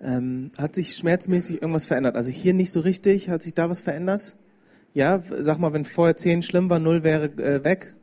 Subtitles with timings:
[0.00, 2.16] Ähm, hat sich schmerzmäßig irgendwas verändert?
[2.16, 3.28] Also hier nicht so richtig.
[3.28, 4.36] Hat sich da was verändert?
[4.94, 7.94] Ja, sag mal, wenn vorher 10 schlimm war, 0 wäre äh, weg.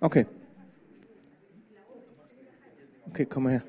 [0.00, 0.26] Okay.
[3.08, 3.62] Okay, komm mal her.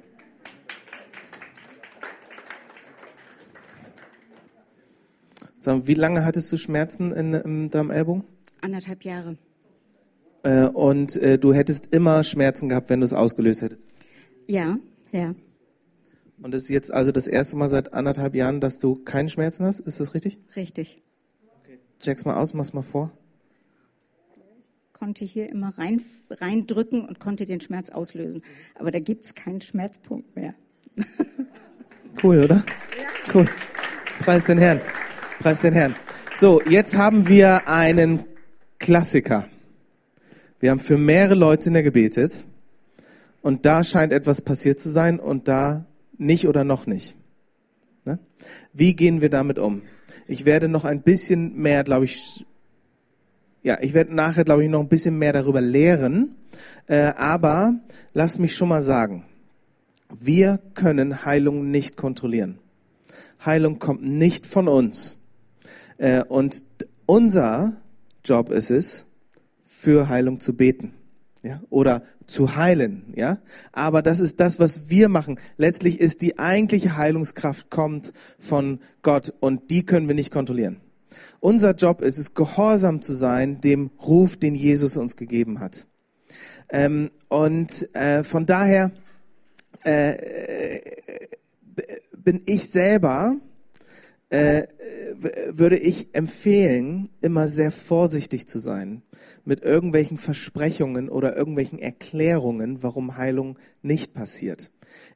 [5.57, 8.23] So, wie lange hattest du Schmerzen in, in deinem Ellbogen?
[8.61, 9.37] Anderthalb Jahre.
[10.43, 13.92] Äh, und äh, du hättest immer Schmerzen gehabt, wenn du es ausgelöst hättest?
[14.47, 14.77] Ja,
[15.11, 15.35] ja.
[16.41, 19.65] Und das ist jetzt also das erste Mal seit anderthalb Jahren, dass du keine Schmerzen
[19.65, 19.79] hast?
[19.79, 20.39] Ist das richtig?
[20.55, 20.97] Richtig.
[21.61, 21.79] Okay.
[21.99, 23.11] Check's mal aus, mach's mal vor.
[24.91, 28.41] Konnte hier immer rein, reindrücken und konnte den Schmerz auslösen.
[28.75, 30.53] Aber da gibt's keinen Schmerzpunkt mehr.
[32.23, 32.55] cool, oder?
[32.55, 33.33] Ja.
[33.33, 33.45] Cool.
[34.19, 34.81] Preis den Herrn.
[35.39, 35.95] Preis den Herrn.
[36.35, 38.25] So, jetzt haben wir einen
[38.79, 39.47] Klassiker.
[40.59, 42.45] Wir haben für mehrere Leute in der gebetet
[43.43, 45.85] und da scheint etwas passiert zu sein und da
[46.17, 47.15] nicht oder noch nicht.
[48.05, 48.17] Ne?
[48.71, 49.83] Wie gehen wir damit um?
[50.27, 52.45] Ich werde noch ein bisschen mehr, glaube ich,
[53.61, 56.35] ja, ich werde nachher, glaube ich, noch ein bisschen mehr darüber lehren.
[56.87, 57.75] Äh, aber
[58.13, 59.25] lass mich schon mal sagen,
[60.09, 62.59] wir können Heilung nicht kontrollieren.
[63.45, 65.17] Heilung kommt nicht von uns.
[65.97, 66.63] Äh, und
[67.05, 67.73] unser
[68.23, 69.05] Job ist es,
[69.65, 70.93] für Heilung zu beten.
[71.43, 73.37] Ja, oder zu heilen, ja.
[73.73, 75.39] Aber das ist das, was wir machen.
[75.57, 80.79] Letztlich ist die eigentliche Heilungskraft kommt von Gott und die können wir nicht kontrollieren.
[81.41, 85.85] Unser Job ist es, gehorsam zu sein dem Ruf, den Jesus uns gegeben hat.
[86.69, 88.91] Ähm, und äh, von daher
[89.83, 90.79] äh,
[92.15, 93.35] bin ich selber
[94.33, 94.67] äh,
[95.51, 99.03] würde ich empfehlen, immer sehr vorsichtig zu sein
[99.45, 104.71] mit irgendwelchen Versprechungen oder irgendwelchen Erklärungen, warum Heilung nicht passiert.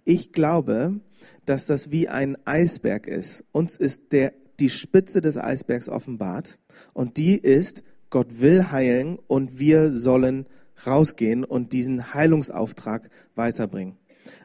[0.06, 1.00] Ich glaube,
[1.46, 3.44] dass das wie ein Eisberg ist.
[3.52, 6.60] Uns ist der, die Spitze des Eisbergs offenbart
[6.94, 10.46] und die ist, Gott will heilen und wir sollen
[10.86, 13.98] rausgehen und diesen Heilungsauftrag weiterbringen.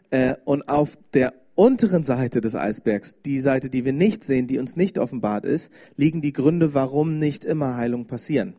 [0.08, 4.58] Äh, und auf der unteren Seite des Eisbergs, die Seite, die wir nicht sehen, die
[4.58, 8.54] uns nicht offenbart ist, liegen die Gründe, warum nicht immer Heilung passieren.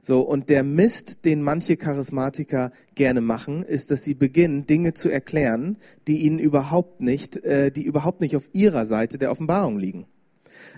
[0.00, 5.10] So, und der Mist, den manche Charismatiker gerne machen, ist, dass sie beginnen, Dinge zu
[5.10, 5.76] erklären,
[6.08, 10.06] die ihnen überhaupt nicht, äh, die überhaupt nicht auf ihrer Seite der Offenbarung liegen.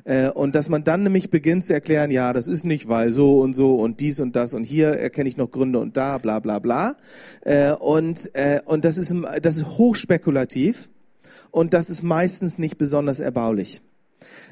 [0.03, 3.41] Äh, und dass man dann nämlich beginnt zu erklären, ja, das ist nicht, weil so
[3.41, 6.41] und so und dies und das und hier erkenne ich noch Gründe und da, bla
[6.41, 6.97] bla bla.
[7.43, 10.89] Äh, und, äh, und das ist, das ist hochspekulativ
[11.53, 13.83] und das ist meistens nicht besonders erbaulich.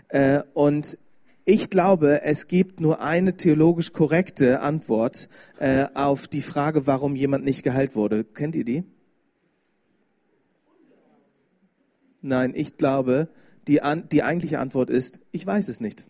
[0.09, 0.99] Äh, und
[1.45, 5.29] ich glaube, es gibt nur eine theologisch korrekte Antwort
[5.59, 8.23] äh, auf die Frage, warum jemand nicht geheilt wurde.
[8.23, 8.85] Kennt ihr die?
[12.23, 13.29] Nein, ich glaube,
[13.67, 16.07] die, an, die eigentliche Antwort ist, ich weiß es nicht.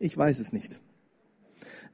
[0.00, 0.80] Ich weiß es nicht.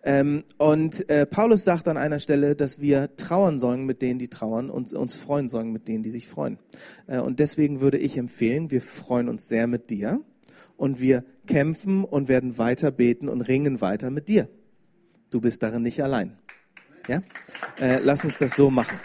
[0.06, 4.28] Ähm, und äh, Paulus sagt an einer Stelle, dass wir trauern sollen mit denen, die
[4.28, 6.58] trauern und uns freuen sollen mit denen, die sich freuen.
[7.06, 10.20] Äh, und deswegen würde ich empfehlen, wir freuen uns sehr mit dir
[10.76, 14.48] und wir kämpfen und werden weiter beten und ringen weiter mit dir.
[15.30, 16.36] Du bist darin nicht allein.
[17.08, 17.22] Ja?
[17.80, 18.98] Äh, lass uns das so machen.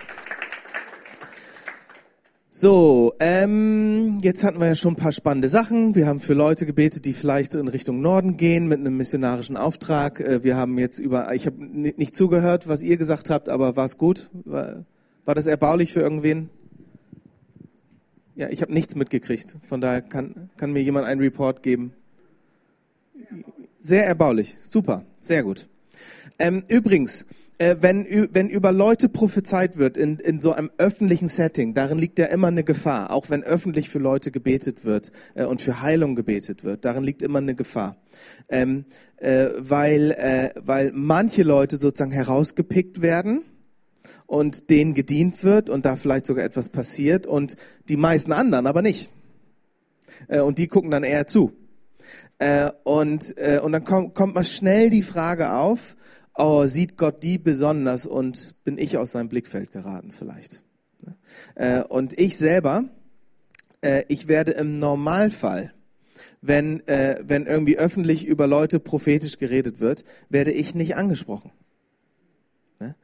[2.61, 5.95] So, ähm, jetzt hatten wir ja schon ein paar spannende Sachen.
[5.95, 10.19] Wir haben für Leute gebetet, die vielleicht in Richtung Norden gehen mit einem missionarischen Auftrag.
[10.19, 13.85] Äh, wir haben jetzt über, ich habe nicht zugehört, was ihr gesagt habt, aber war
[13.85, 14.29] es gut?
[14.43, 14.83] War,
[15.23, 16.49] war das erbaulich für irgendwen?
[18.35, 19.55] Ja, ich habe nichts mitgekriegt.
[19.63, 21.93] Von daher kann, kann mir jemand einen Report geben.
[23.79, 24.57] Sehr erbaulich.
[24.61, 25.05] Super.
[25.21, 25.69] Sehr gut.
[26.37, 27.25] Ähm, übrigens,
[27.59, 32.17] äh, wenn, wenn über Leute prophezeit wird in, in so einem öffentlichen Setting, darin liegt
[32.17, 33.11] ja immer eine Gefahr.
[33.11, 37.21] Auch wenn öffentlich für Leute gebetet wird äh, und für Heilung gebetet wird, darin liegt
[37.21, 37.97] immer eine Gefahr.
[38.47, 38.85] Ähm,
[39.17, 43.41] äh, weil, äh, weil manche Leute sozusagen herausgepickt werden
[44.25, 47.57] und denen gedient wird und da vielleicht sogar etwas passiert und
[47.89, 49.11] die meisten anderen aber nicht.
[50.29, 51.51] Äh, und die gucken dann eher zu.
[52.37, 55.97] Äh, und, äh, und dann kommt, kommt mal schnell die Frage auf,
[56.39, 60.63] oh, sieht Gott die besonders und bin ich aus seinem Blickfeld geraten vielleicht.
[61.55, 62.85] Äh, und ich selber,
[63.81, 65.73] äh, ich werde im Normalfall,
[66.41, 71.51] wenn, äh, wenn irgendwie öffentlich über Leute prophetisch geredet wird, werde ich nicht angesprochen.
[72.79, 72.95] Ne?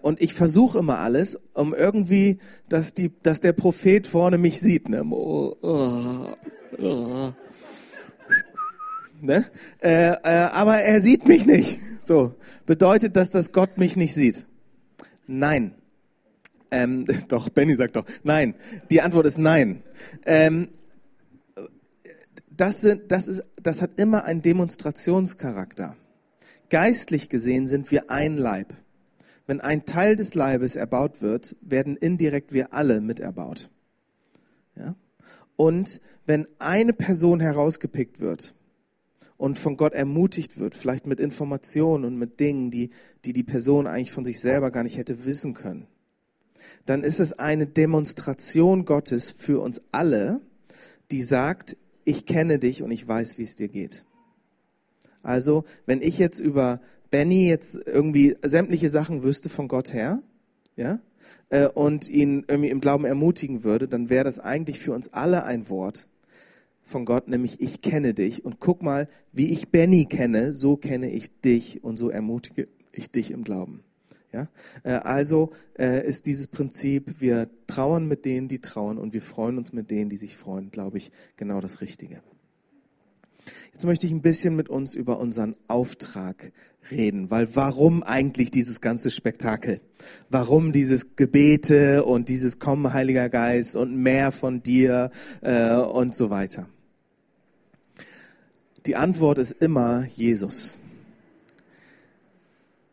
[0.00, 2.38] Und ich versuche immer alles, um irgendwie,
[2.68, 4.88] dass, die, dass der Prophet vorne mich sieht.
[4.88, 5.04] Ne?
[5.04, 6.34] Oh, oh,
[6.82, 7.32] oh.
[9.20, 9.44] Ne?
[9.80, 11.80] Äh, äh, aber er sieht mich nicht.
[12.08, 12.34] So
[12.64, 14.46] bedeutet das, dass Gott mich nicht sieht?
[15.26, 15.74] Nein.
[16.70, 18.54] Ähm, doch, Benny sagt doch, nein.
[18.90, 19.82] Die Antwort ist nein.
[20.24, 20.68] Ähm,
[22.50, 25.96] das, sind, das, ist, das hat immer einen Demonstrationscharakter.
[26.70, 28.72] Geistlich gesehen sind wir ein Leib.
[29.46, 33.68] Wenn ein Teil des Leibes erbaut wird, werden indirekt wir alle mit erbaut.
[34.76, 34.94] Ja?
[35.56, 38.54] Und wenn eine Person herausgepickt wird
[39.38, 42.90] und von Gott ermutigt wird, vielleicht mit Informationen und mit Dingen, die,
[43.24, 45.86] die die Person eigentlich von sich selber gar nicht hätte wissen können,
[46.84, 50.40] dann ist es eine Demonstration Gottes für uns alle,
[51.10, 54.04] die sagt, ich kenne dich und ich weiß, wie es dir geht.
[55.22, 56.80] Also, wenn ich jetzt über
[57.10, 60.22] Benny jetzt irgendwie sämtliche Sachen wüsste von Gott her,
[60.76, 61.00] ja,
[61.50, 65.44] äh, und ihn irgendwie im Glauben ermutigen würde, dann wäre das eigentlich für uns alle
[65.44, 66.08] ein Wort
[66.88, 71.10] von Gott, nämlich ich kenne dich und guck mal, wie ich Benny kenne, so kenne
[71.10, 73.82] ich dich und so ermutige ich dich im Glauben.
[74.32, 74.48] Ja?
[74.82, 79.58] Äh, also äh, ist dieses Prinzip, wir trauern mit denen, die trauern und wir freuen
[79.58, 82.22] uns mit denen, die sich freuen, glaube ich, genau das Richtige.
[83.72, 86.52] Jetzt möchte ich ein bisschen mit uns über unseren Auftrag
[86.90, 89.80] reden, weil warum eigentlich dieses ganze Spektakel?
[90.30, 95.10] Warum dieses Gebete und dieses Kommen, Heiliger Geist und mehr von dir
[95.42, 96.68] äh, und so weiter?
[98.88, 100.78] Die Antwort ist immer Jesus.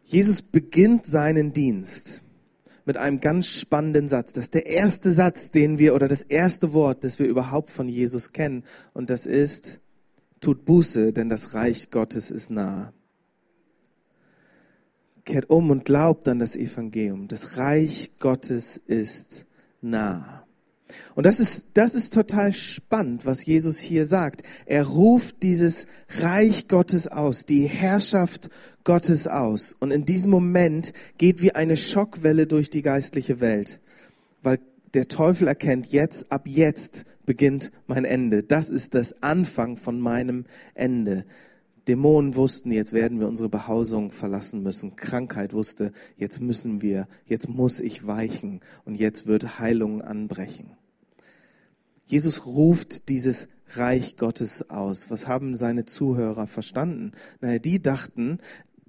[0.04, 2.22] Jesus beginnt seinen Dienst
[2.84, 4.34] mit einem ganz spannenden Satz.
[4.34, 7.88] Das ist der erste Satz, den wir, oder das erste Wort, das wir überhaupt von
[7.88, 8.66] Jesus kennen.
[8.94, 9.80] Und das ist,
[10.42, 12.92] tut Buße, denn das Reich Gottes ist nah.
[15.24, 17.30] Kehrt um und glaubt an das Evangelium.
[17.30, 19.46] Das Reich Gottes ist
[19.80, 20.45] nah.
[21.16, 24.44] Und das ist, das ist total spannend, was Jesus hier sagt.
[24.66, 28.50] Er ruft dieses Reich Gottes aus, die Herrschaft
[28.84, 29.74] Gottes aus.
[29.74, 33.82] Und in diesem Moment geht wie eine Schockwelle durch die geistliche Welt,
[34.44, 34.60] weil
[34.94, 38.44] der Teufel erkennt, jetzt, ab jetzt beginnt mein Ende.
[38.44, 41.26] Das ist das Anfang von meinem Ende.
[41.88, 44.96] Dämonen wussten, jetzt werden wir unsere Behausung verlassen müssen.
[44.96, 50.72] Krankheit wusste, jetzt müssen wir, jetzt muss ich weichen und jetzt wird Heilung anbrechen.
[52.06, 55.10] Jesus ruft dieses Reich Gottes aus.
[55.10, 57.12] Was haben seine Zuhörer verstanden?
[57.42, 58.40] Naja, die dachten,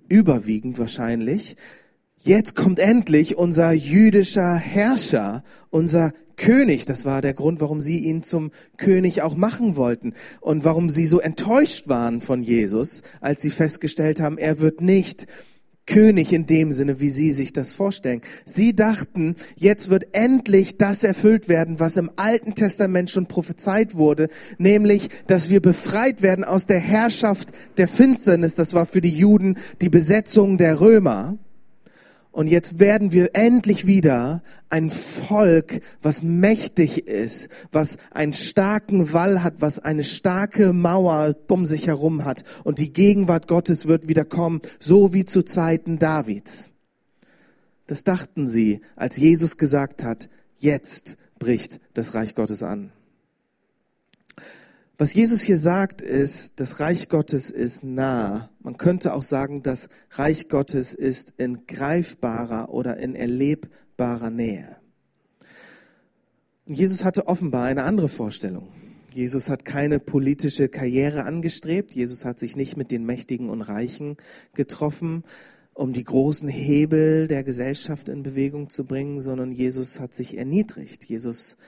[0.08, 1.56] überwiegend wahrscheinlich,
[2.18, 6.84] jetzt kommt endlich unser jüdischer Herrscher, unser König.
[6.84, 11.06] Das war der Grund, warum sie ihn zum König auch machen wollten und warum sie
[11.06, 15.26] so enttäuscht waren von Jesus, als sie festgestellt haben, er wird nicht
[15.86, 18.20] König in dem Sinne, wie sie sich das vorstellen.
[18.44, 24.28] Sie dachten, jetzt wird endlich das erfüllt werden, was im Alten Testament schon prophezeit wurde,
[24.58, 28.56] nämlich, dass wir befreit werden aus der Herrschaft der Finsternis.
[28.56, 31.38] Das war für die Juden die Besetzung der Römer.
[32.36, 39.42] Und jetzt werden wir endlich wieder ein Volk, was mächtig ist, was einen starken Wall
[39.42, 42.44] hat, was eine starke Mauer um sich herum hat.
[42.62, 46.68] Und die Gegenwart Gottes wird wieder kommen, so wie zu Zeiten Davids.
[47.86, 50.28] Das dachten sie, als Jesus gesagt hat,
[50.58, 52.92] jetzt bricht das Reich Gottes an.
[54.98, 58.48] Was Jesus hier sagt, ist, das Reich Gottes ist nah.
[58.60, 64.76] Man könnte auch sagen, das Reich Gottes ist in greifbarer oder in erlebbarer Nähe.
[66.64, 68.68] Und Jesus hatte offenbar eine andere Vorstellung.
[69.12, 71.92] Jesus hat keine politische Karriere angestrebt.
[71.92, 74.16] Jesus hat sich nicht mit den Mächtigen und Reichen
[74.54, 75.24] getroffen,
[75.74, 81.04] um die großen Hebel der Gesellschaft in Bewegung zu bringen, sondern Jesus hat sich erniedrigt.
[81.04, 81.58] Jesus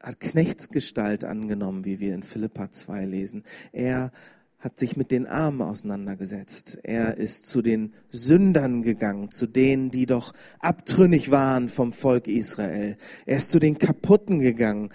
[0.00, 3.44] hat Knechtsgestalt angenommen, wie wir in Philippa 2 lesen.
[3.72, 4.12] Er
[4.58, 6.80] hat sich mit den Armen auseinandergesetzt.
[6.82, 12.96] Er ist zu den Sündern gegangen, zu denen, die doch abtrünnig waren vom Volk Israel.
[13.24, 14.90] Er ist zu den Kaputten gegangen.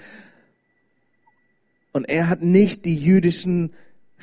[1.93, 3.73] Und er hat nicht die jüdischen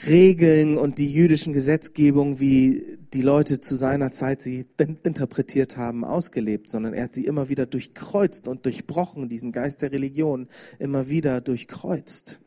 [0.07, 4.67] Regeln und die jüdischen Gesetzgebungen, wie die Leute zu seiner Zeit sie
[5.03, 9.93] interpretiert haben, ausgelebt, sondern er hat sie immer wieder durchkreuzt und durchbrochen, diesen Geist der
[9.93, 12.41] Religion immer wieder durchkreuzt.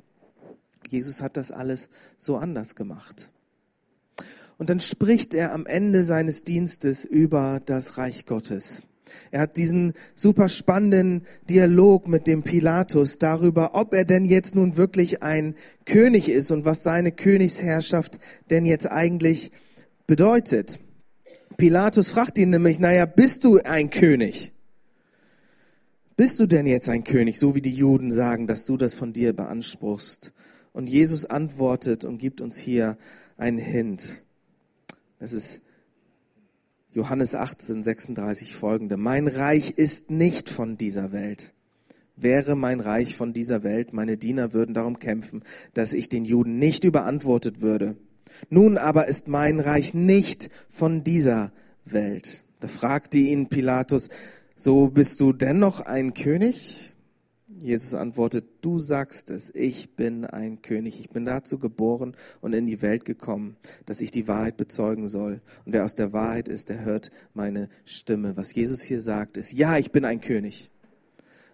[0.89, 3.31] Jesus hat das alles so anders gemacht.
[4.57, 8.83] Und dann spricht er am Ende seines Dienstes über das Reich Gottes.
[9.31, 14.77] Er hat diesen super spannenden Dialog mit dem Pilatus darüber, ob er denn jetzt nun
[14.77, 15.55] wirklich ein
[15.85, 18.19] König ist und was seine Königsherrschaft
[18.49, 19.51] denn jetzt eigentlich
[20.07, 20.79] bedeutet.
[21.57, 24.53] Pilatus fragt ihn nämlich, naja, bist du ein König?
[26.15, 29.13] Bist du denn jetzt ein König, so wie die Juden sagen, dass du das von
[29.13, 30.33] dir beanspruchst?
[30.71, 32.97] Und Jesus antwortet und gibt uns hier
[33.37, 34.21] einen Hint.
[35.19, 35.61] Das ist
[36.93, 38.97] Johannes 18, 36 folgende.
[38.97, 41.53] Mein Reich ist nicht von dieser Welt.
[42.15, 46.59] Wäre mein Reich von dieser Welt, meine Diener würden darum kämpfen, dass ich den Juden
[46.59, 47.95] nicht überantwortet würde.
[48.51, 51.51] Nun aber ist mein Reich nicht von dieser
[51.83, 52.43] Welt.
[52.59, 54.09] Da fragte ihn Pilatus,
[54.55, 56.92] so bist du dennoch ein König?
[57.63, 62.67] Jesus antwortet, du sagst es, ich bin ein König, ich bin dazu geboren und in
[62.67, 63.55] die Welt gekommen,
[63.85, 65.41] dass ich die Wahrheit bezeugen soll.
[65.65, 68.35] Und wer aus der Wahrheit ist, der hört meine Stimme.
[68.35, 70.71] Was Jesus hier sagt, ist, ja, ich bin ein König.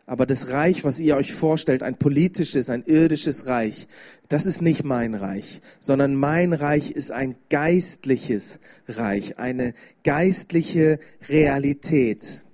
[0.08, 3.88] Aber das Reich, was ihr euch vorstellt, ein politisches, ein irdisches Reich,
[4.30, 10.98] das ist nicht mein Reich, sondern mein Reich ist ein geistliches Reich, eine geistliche
[11.28, 12.46] Realität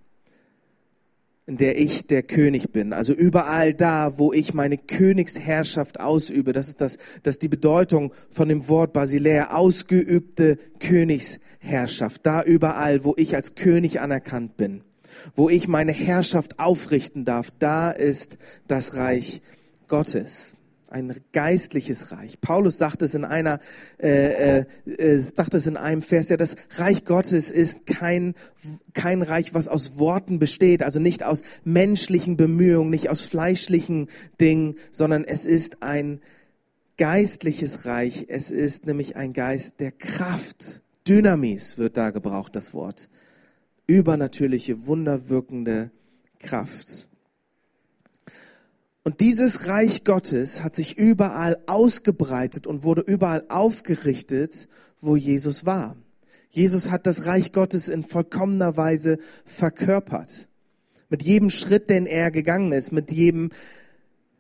[1.48, 2.92] in der ich der König bin.
[2.92, 6.54] Also überall da, wo ich meine Königsherrschaft ausübe.
[6.54, 12.26] Das ist das, das ist die Bedeutung von dem Wort Basilea, ausgeübte Königsherrschaft.
[12.26, 14.82] Da überall, wo ich als König anerkannt bin,
[15.36, 19.42] wo ich meine Herrschaft aufrichten darf, da ist das Reich
[19.88, 20.56] Gottes
[20.90, 22.42] ein geistliches Reich.
[22.42, 23.60] Paulus sagt es in einer,
[23.98, 28.36] äh, äh, äh, sagt es in einem Vers, ja, das Reich Gottes ist kein,
[28.94, 34.76] kein Reich, was aus Worten besteht, also nicht aus menschlichen Bemühungen, nicht aus fleischlichen Dingen,
[34.92, 36.22] sondern es ist ein
[36.98, 38.26] geistliches Reich.
[38.30, 40.82] Es ist nämlich ein Geist der Kraft.
[41.08, 43.10] Dynamis wird da gebraucht, das Wort.
[43.88, 45.92] Übernatürliche, wunderwirkende
[46.40, 47.08] Kraft.
[49.08, 54.68] Und dieses Reich Gottes hat sich überall ausgebreitet und wurde überall aufgerichtet,
[55.00, 55.96] wo Jesus war.
[56.50, 60.48] Jesus hat das Reich Gottes in vollkommener Weise verkörpert.
[61.10, 63.52] Mit jedem Schritt, den er gegangen ist, mit jedem,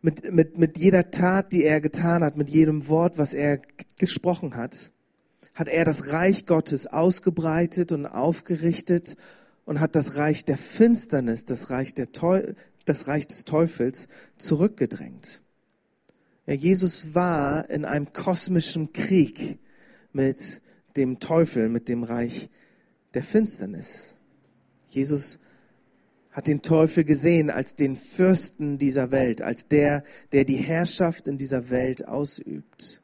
[0.01, 3.61] mit, mit, mit jeder Tat, die er getan hat, mit jedem Wort, was er
[3.99, 4.91] gesprochen hat,
[5.53, 9.15] hat er das Reich Gottes ausgebreitet und aufgerichtet
[9.65, 12.07] und hat das Reich der Finsternis, das Reich der,
[12.85, 15.41] das Reich des Teufels zurückgedrängt.
[16.45, 19.59] Ja, Jesus war in einem kosmischen Krieg
[20.13, 20.61] mit
[20.95, 22.49] dem Teufel, mit dem Reich
[23.13, 24.15] der Finsternis.
[24.87, 25.39] Jesus
[26.31, 31.37] hat den Teufel gesehen als den Fürsten dieser Welt, als der, der die Herrschaft in
[31.37, 33.01] dieser Welt ausübt.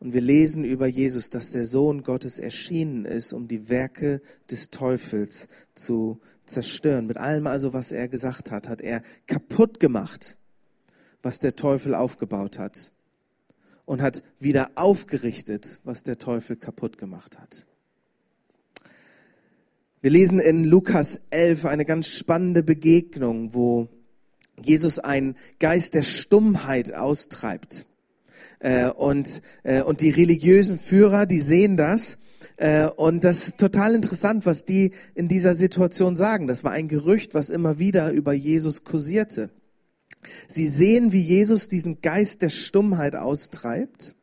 [0.00, 4.70] Und wir lesen über Jesus, dass der Sohn Gottes erschienen ist, um die Werke des
[4.70, 7.06] Teufels zu zerstören.
[7.06, 10.36] Mit allem also, was er gesagt hat, hat er kaputt gemacht,
[11.22, 12.92] was der Teufel aufgebaut hat.
[13.86, 17.66] Und hat wieder aufgerichtet, was der Teufel kaputt gemacht hat.
[20.00, 23.88] Wir lesen in Lukas 11 eine ganz spannende Begegnung, wo
[24.62, 27.86] Jesus einen Geist der Stummheit austreibt.
[28.58, 32.18] Äh, und, äh, und die religiösen Führer, die sehen das
[32.96, 36.46] und das ist total interessant, was die in dieser Situation sagen.
[36.46, 39.50] Das war ein Gerücht, was immer wieder über Jesus kursierte.
[40.48, 44.14] Sie sehen, wie Jesus diesen Geist der Stummheit austreibt.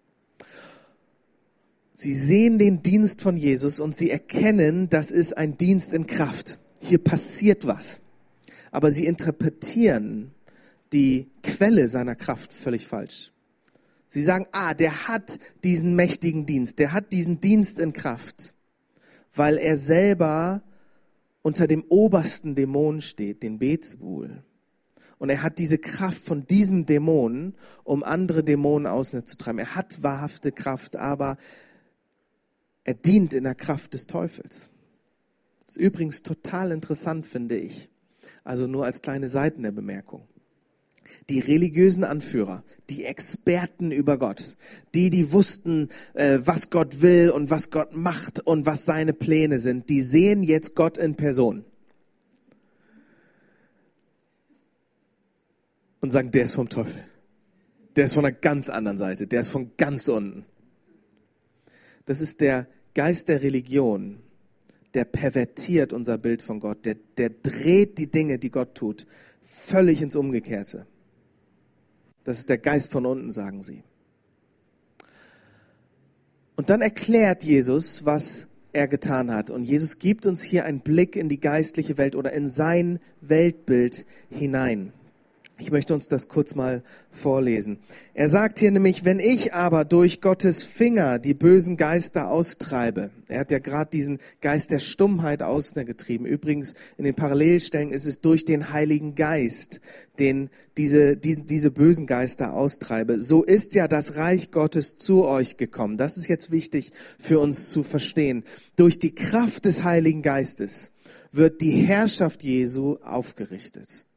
[1.93, 6.59] Sie sehen den Dienst von Jesus und sie erkennen, das ist ein Dienst in Kraft.
[6.79, 8.01] Hier passiert was.
[8.71, 10.31] Aber sie interpretieren
[10.93, 13.31] die Quelle seiner Kraft völlig falsch.
[14.13, 18.53] Sie sagen, ah, der hat diesen mächtigen Dienst, der hat diesen Dienst in Kraft,
[19.33, 20.63] weil er selber
[21.43, 24.43] unter dem obersten Dämon steht, den Bezbul.
[25.17, 29.59] Und er hat diese Kraft von diesem Dämon, um andere Dämonen auszutreiben.
[29.59, 31.37] Er hat wahrhafte Kraft, aber
[32.83, 34.69] er dient in der Kraft des Teufels.
[35.65, 37.89] Das ist übrigens total interessant, finde ich.
[38.43, 40.27] Also nur als kleine Seitenbemerkung
[41.29, 44.57] die religiösen Anführer, die Experten über Gott,
[44.95, 49.59] die, die wussten, äh, was Gott will und was Gott macht und was seine Pläne
[49.59, 51.63] sind, die sehen jetzt Gott in Person.
[56.01, 57.03] Und sagen, der ist vom Teufel.
[57.95, 59.27] Der ist von einer ganz anderen Seite.
[59.27, 60.45] Der ist von ganz unten.
[62.05, 64.19] Das ist der Geist der Religion,
[64.95, 66.85] der pervertiert unser Bild von Gott.
[66.85, 69.05] Der, der dreht die Dinge, die Gott tut,
[69.41, 70.87] völlig ins Umgekehrte.
[72.23, 73.83] Das ist der Geist von unten, sagen sie.
[76.55, 79.51] Und dann erklärt Jesus, was er getan hat.
[79.51, 84.05] Und Jesus gibt uns hier einen Blick in die geistliche Welt oder in sein Weltbild
[84.29, 84.93] hinein.
[85.61, 87.77] Ich möchte uns das kurz mal vorlesen.
[88.15, 93.11] Er sagt hier nämlich, wenn ich aber durch Gottes Finger die bösen Geister austreibe.
[93.27, 96.25] Er hat ja gerade diesen Geist der Stummheit ausgetrieben.
[96.25, 99.81] Übrigens, in den Parallelstellen ist es durch den Heiligen Geist,
[100.17, 103.21] den diese, die, diese bösen Geister austreibe.
[103.21, 105.95] So ist ja das Reich Gottes zu euch gekommen.
[105.95, 108.45] Das ist jetzt wichtig für uns zu verstehen.
[108.77, 110.91] Durch die Kraft des Heiligen Geistes
[111.31, 114.07] wird die Herrschaft Jesu aufgerichtet.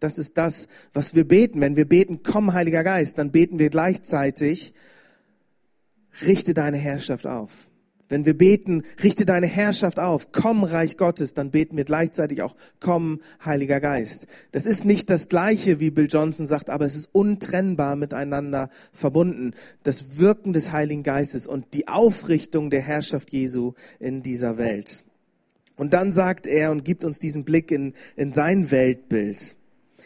[0.00, 1.60] Das ist das, was wir beten.
[1.60, 4.74] Wenn wir beten, komm Heiliger Geist, dann beten wir gleichzeitig,
[6.26, 7.70] richte deine Herrschaft auf.
[8.10, 12.56] Wenn wir beten, richte deine Herrschaft auf, komm Reich Gottes, dann beten wir gleichzeitig auch,
[12.80, 14.26] komm Heiliger Geist.
[14.50, 19.54] Das ist nicht das gleiche, wie Bill Johnson sagt, aber es ist untrennbar miteinander verbunden.
[19.84, 25.04] Das Wirken des Heiligen Geistes und die Aufrichtung der Herrschaft Jesu in dieser Welt.
[25.76, 29.54] Und dann sagt er und gibt uns diesen Blick in, in sein Weltbild.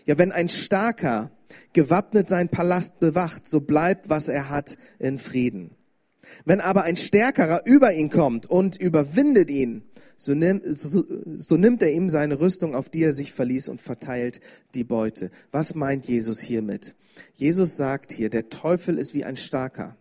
[0.07, 1.31] Ja, wenn ein Starker
[1.73, 5.71] gewappnet sein Palast bewacht, so bleibt, was er hat, in Frieden.
[6.45, 9.83] Wenn aber ein Stärkerer über ihn kommt und überwindet ihn,
[10.17, 11.05] so, nimm, so,
[11.37, 14.41] so nimmt er ihm seine Rüstung, auf die er sich verließ, und verteilt
[14.75, 15.31] die Beute.
[15.51, 16.95] Was meint Jesus hiermit?
[17.35, 19.97] Jesus sagt hier, der Teufel ist wie ein Starker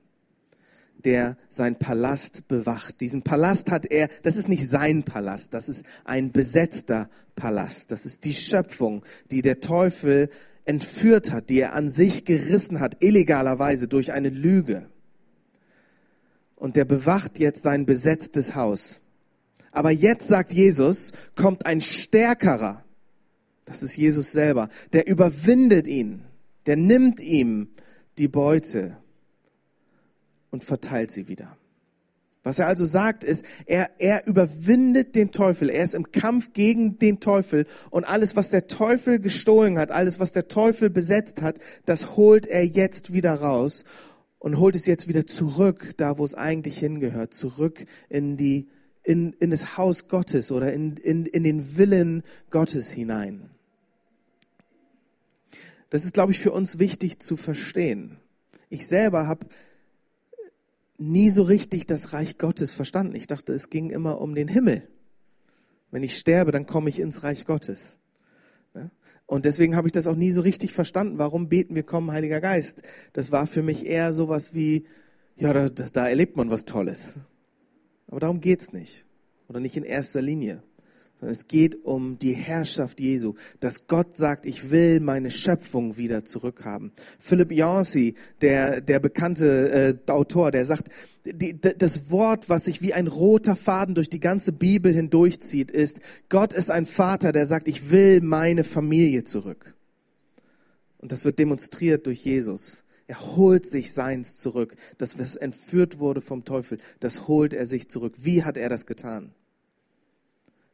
[1.06, 3.02] der sein Palast bewacht.
[3.02, 7.92] Diesen Palast hat er, das ist nicht sein Palast, das ist ein besetzter Palast.
[7.92, 10.30] Das ist die Schöpfung, die der Teufel
[10.66, 14.88] entführt hat, die er an sich gerissen hat, illegalerweise durch eine Lüge.
[16.56, 19.02] Und der bewacht jetzt sein besetztes Haus.
[19.72, 22.86] Aber jetzt sagt Jesus, kommt ein stärkerer.
[23.66, 24.70] Das ist Jesus selber.
[24.94, 26.24] Der überwindet ihn.
[26.66, 27.70] Der nimmt ihm
[28.18, 28.98] die Beute
[30.54, 31.58] und verteilt sie wieder.
[32.44, 35.70] Was er also sagt, ist, er, er überwindet den Teufel.
[35.70, 37.66] Er ist im Kampf gegen den Teufel.
[37.90, 42.46] Und alles, was der Teufel gestohlen hat, alles, was der Teufel besetzt hat, das holt
[42.46, 43.84] er jetzt wieder raus
[44.38, 48.68] und holt es jetzt wieder zurück, da wo es eigentlich hingehört, zurück in die,
[49.02, 53.50] in, in das Haus Gottes oder in, in, in den Willen Gottes hinein.
[55.90, 58.18] Das ist, glaube ich, für uns wichtig zu verstehen.
[58.70, 59.48] Ich selber habe
[61.12, 63.16] nie so richtig das Reich Gottes verstanden.
[63.16, 64.88] Ich dachte, es ging immer um den Himmel.
[65.92, 68.00] Wenn ich sterbe, dann komme ich ins Reich Gottes.
[69.26, 71.18] Und deswegen habe ich das auch nie so richtig verstanden.
[71.18, 72.82] Warum beten wir, kommen, Heiliger Geist?
[73.14, 74.86] Das war für mich eher sowas wie,
[75.36, 77.16] ja, da, da erlebt man was Tolles.
[78.08, 79.06] Aber darum geht's nicht.
[79.48, 80.64] Oder nicht in erster Linie
[81.28, 86.92] es geht um die Herrschaft Jesu, dass Gott sagt, ich will meine Schöpfung wieder zurückhaben.
[87.20, 90.90] Philip Yancey, der, der bekannte äh, Autor, der sagt,
[91.26, 96.00] die, das Wort, was sich wie ein roter Faden durch die ganze Bibel hindurchzieht, ist,
[96.30, 99.76] Gott ist ein Vater, der sagt, ich will meine Familie zurück.
[100.98, 102.86] Und das wird demonstriert durch Jesus.
[103.08, 104.76] Er holt sich seins zurück.
[104.98, 108.14] Das, was entführt wurde vom Teufel, das holt er sich zurück.
[108.18, 109.34] Wie hat er das getan?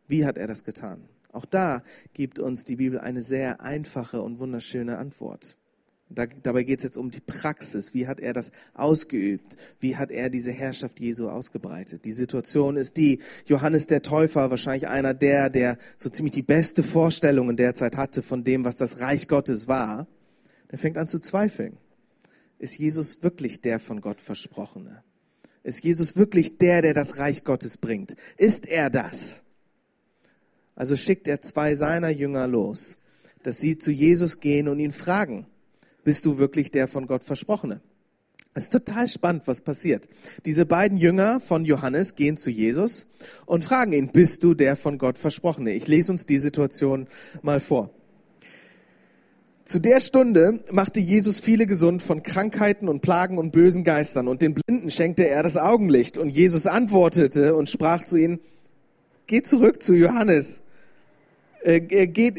[0.10, 1.08] Wie hat er das getan?
[1.32, 5.56] Auch da gibt uns die Bibel eine sehr einfache und wunderschöne Antwort.
[6.10, 7.94] Da, dabei geht es jetzt um die Praxis.
[7.94, 9.56] Wie hat er das ausgeübt?
[9.80, 12.06] Wie hat er diese Herrschaft Jesu ausgebreitet?
[12.06, 16.82] Die Situation ist die, Johannes der Täufer, wahrscheinlich einer der, der so ziemlich die beste
[16.82, 20.08] Vorstellung in der Zeit hatte von dem, was das Reich Gottes war,
[20.72, 21.78] der fängt an zu zweifeln.
[22.58, 25.04] Ist Jesus wirklich der von Gott versprochene?
[25.62, 28.16] Ist Jesus wirklich der, der das Reich Gottes bringt?
[28.38, 29.44] Ist er das?
[30.80, 32.98] Also schickt er zwei seiner Jünger los,
[33.44, 35.46] dass sie zu Jesus gehen und ihn fragen,
[36.06, 37.82] bist du wirklich der von Gott versprochene?
[38.54, 40.08] Es ist total spannend, was passiert.
[40.46, 43.08] Diese beiden Jünger von Johannes gehen zu Jesus
[43.46, 45.74] und fragen ihn, bist du der von Gott versprochene?
[45.74, 47.08] Ich lese uns die Situation
[47.42, 47.90] mal vor.
[49.66, 54.42] Zu der Stunde machte Jesus viele gesund von Krankheiten und Plagen und bösen Geistern und
[54.42, 58.40] den Blinden schenkte er das Augenlicht und Jesus antwortete und sprach zu ihnen,
[59.28, 60.64] geht zurück zu Johannes
[61.64, 62.36] geht,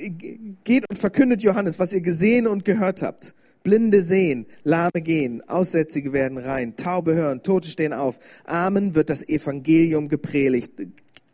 [0.65, 3.35] geht und verkündet Johannes, was ihr gesehen und gehört habt.
[3.63, 8.19] Blinde sehen, Lahme gehen, Aussätzige werden rein, Taube hören, Tote stehen auf.
[8.45, 10.73] Amen wird das Evangelium gepredigt,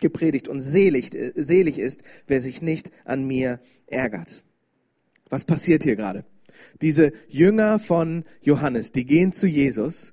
[0.01, 4.45] gepredigt und selig, äh, selig ist, wer sich nicht an mir ärgert.
[5.29, 6.25] Was passiert hier gerade?
[6.83, 10.13] Diese Jünger von Johannes, die gehen zu Jesus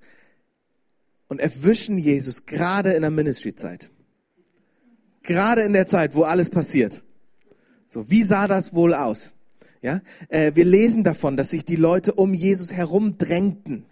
[1.27, 3.89] und erwischen Jesus gerade in der Ministry-Zeit.
[5.23, 7.03] Gerade in der Zeit, wo alles passiert.
[7.93, 9.33] So, wie sah das wohl aus?
[9.83, 13.85] Ja, äh, wir lesen davon, dass sich die Leute um Jesus herum drängten.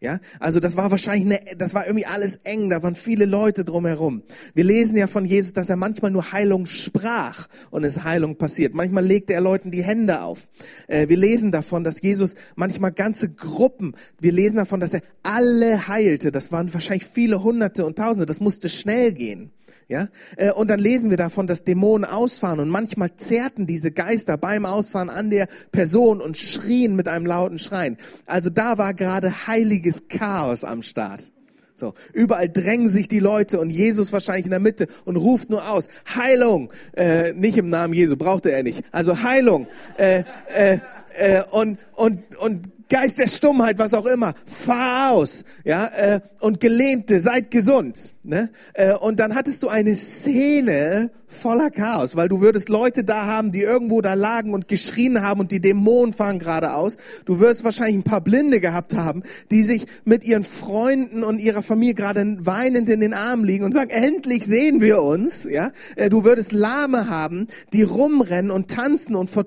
[0.00, 3.66] Ja, also das war wahrscheinlich eine, das war irgendwie alles eng, da waren viele Leute
[3.66, 4.22] drumherum.
[4.54, 8.74] Wir lesen ja von Jesus, dass er manchmal nur Heilung sprach und es Heilung passiert.
[8.74, 10.48] Manchmal legte er Leuten die Hände auf.
[10.86, 15.88] Äh, wir lesen davon, dass Jesus manchmal ganze Gruppen, wir lesen davon, dass er alle
[15.88, 16.32] heilte.
[16.32, 18.24] Das waren wahrscheinlich viele Hunderte und Tausende.
[18.24, 19.52] Das musste schnell gehen.
[19.92, 20.08] Ja?
[20.36, 24.64] Äh, und dann lesen wir davon, dass Dämonen ausfahren und manchmal zerrten diese Geister beim
[24.64, 27.98] Ausfahren an der Person und schrien mit einem lauten Schreien.
[28.26, 31.30] Also da war gerade heiliges Chaos am Start.
[31.74, 35.68] So, überall drängen sich die Leute und Jesus wahrscheinlich in der Mitte und ruft nur
[35.68, 38.84] aus, Heilung, äh, nicht im Namen Jesu, brauchte er nicht.
[38.92, 39.66] Also Heilung
[39.98, 40.22] äh,
[40.54, 40.78] äh,
[41.14, 46.60] äh, und und und Geist der Stummheit, was auch immer, fahr aus, ja, äh, und
[46.60, 48.50] Gelähmte, seid gesund, ne?
[48.74, 53.52] Äh, und dann hattest du eine Szene voller Chaos, weil du würdest Leute da haben,
[53.52, 56.98] die irgendwo da lagen und geschrien haben und die Dämonen fahren gerade aus.
[57.24, 61.62] Du wirst wahrscheinlich ein paar Blinde gehabt haben, die sich mit ihren Freunden und ihrer
[61.62, 65.72] Familie gerade weinend in den Armen liegen und sagen, endlich sehen wir uns, ja?
[65.96, 69.44] Äh, du würdest Lahme haben, die rumrennen und tanzen und vor,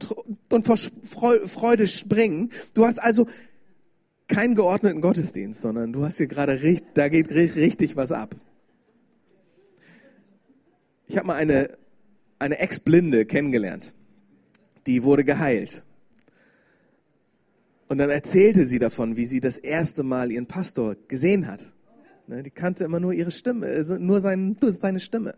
[0.51, 0.77] und vor
[1.45, 2.49] Freude springen.
[2.73, 3.27] Du hast also
[4.27, 8.35] keinen geordneten Gottesdienst, sondern du hast hier gerade richtig, da geht richtig was ab.
[11.07, 11.77] Ich habe mal eine,
[12.39, 13.93] eine Ex-Blinde kennengelernt.
[14.87, 15.85] Die wurde geheilt.
[17.87, 21.73] Und dann erzählte sie davon, wie sie das erste Mal ihren Pastor gesehen hat.
[22.27, 25.35] Ne, die kannte immer nur ihre Stimme, sein, nur seine Stimme.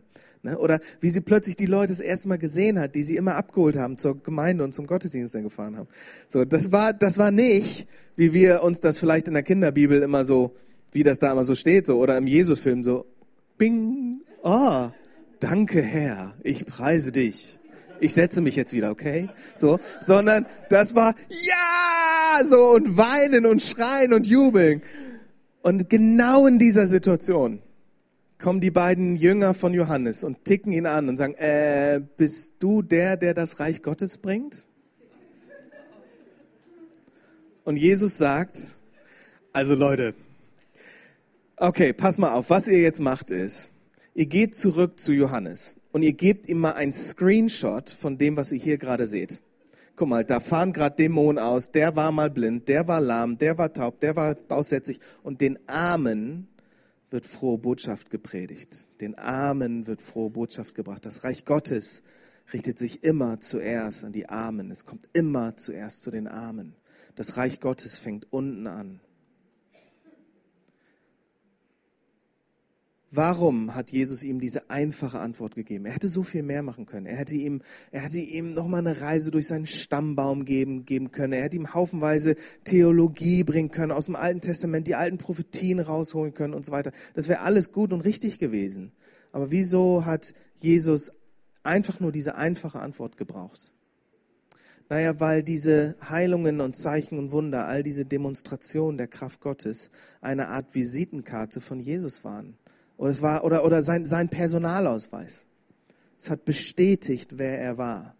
[0.47, 3.35] Ne, oder wie sie plötzlich die Leute das erste Mal gesehen hat, die sie immer
[3.35, 5.89] abgeholt haben zur Gemeinde und zum Gottesdienst dann gefahren haben.
[6.29, 10.23] So, das war, das war nicht, wie wir uns das vielleicht in der Kinderbibel immer
[10.23, 10.55] so,
[10.93, 13.05] wie das da immer so steht, so, oder im Jesusfilm so,
[13.57, 14.87] bing, oh,
[15.41, 17.59] danke Herr, ich preise dich.
[17.99, 19.27] Ich setze mich jetzt wieder, okay?
[19.53, 24.81] So, sondern das war, ja, so, und weinen und schreien und jubeln.
[25.61, 27.59] Und genau in dieser Situation
[28.39, 32.81] kommen die beiden Jünger von Johannes und ticken ihn an und sagen, äh, bist du
[32.81, 34.67] der, der das Reich Gottes bringt?
[37.63, 38.77] Und Jesus sagt,
[39.51, 40.13] also Leute,
[41.57, 43.71] okay, pass mal auf, was ihr jetzt macht ist,
[44.13, 48.51] ihr geht zurück zu Johannes und ihr gebt ihm mal ein Screenshot von dem, was
[48.51, 49.41] ihr hier gerade seht.
[49.95, 53.57] Guck mal, da fahren gerade Dämonen aus, der war mal blind, der war lahm, der
[53.57, 56.47] war taub, der war aussätzlich und den Armen
[57.09, 58.87] wird frohe Botschaft gepredigt.
[59.01, 61.05] Den Armen wird frohe Botschaft gebracht.
[61.05, 62.03] Das Reich Gottes
[62.53, 64.71] richtet sich immer zuerst an die Armen.
[64.71, 66.75] Es kommt immer zuerst zu den Armen.
[67.15, 68.99] Das Reich Gottes fängt unten an.
[73.09, 75.85] Warum hat Jesus ihm diese einfache Antwort gegeben?
[75.85, 77.05] Er hätte so viel mehr machen können.
[77.05, 81.11] Er hätte ihm, er hätte ihm noch mal eine Reise durch seinen Stammbaum geben, geben
[81.11, 81.31] können.
[81.31, 86.33] Er hätte ihm haufenweise Theologie bringen können aus dem Alten Testament, die alten Prophetien rausholen
[86.33, 86.91] können und so weiter.
[87.13, 88.91] Das wäre alles gut und richtig gewesen.
[89.31, 91.11] Aber wieso hat Jesus
[91.63, 93.71] einfach nur diese einfache Antwort gebraucht?
[94.89, 100.49] Naja, weil diese Heilungen und Zeichen und Wunder, all diese Demonstrationen der Kraft Gottes eine
[100.49, 102.57] Art Visitenkarte von Jesus waren.
[102.97, 105.45] Oder, es war, oder, oder sein, sein Personalausweis.
[106.19, 108.17] Es hat bestätigt, wer er war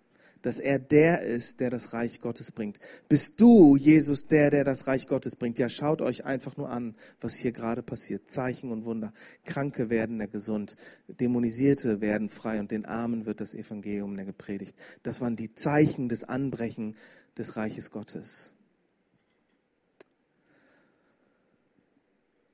[0.48, 2.80] dass er der ist, der das Reich Gottes bringt.
[3.10, 5.60] Bist du, Jesus, der, der das Reich Gottes bringt?
[5.60, 8.30] Ja, schaut euch einfach nur an, was hier gerade passiert.
[8.30, 9.14] Zeichen und Wunder.
[9.44, 14.78] Kranke werden gesund, Dämonisierte werden frei und den Armen wird das Evangelium gepredigt.
[15.04, 16.96] Das waren die Zeichen des Anbrechen
[17.38, 18.54] des Reiches Gottes.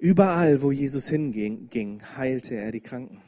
[0.04, 3.22] Überall, wo Jesus hinging, ging, heilte er die Kranken.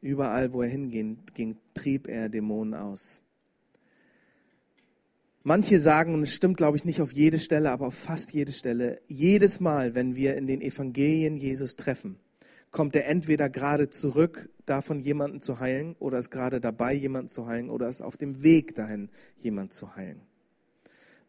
[0.00, 3.20] Überall, wo er hinging, ging, trieb er Dämonen aus.
[5.42, 8.52] Manche sagen, und es stimmt, glaube ich, nicht auf jede Stelle, aber auf fast jede
[8.52, 12.18] Stelle, jedes Mal, wenn wir in den Evangelien Jesus treffen,
[12.70, 17.46] kommt er entweder gerade zurück, davon jemanden zu heilen, oder ist gerade dabei, jemanden zu
[17.46, 20.22] heilen, oder ist auf dem Weg dahin, jemanden zu heilen.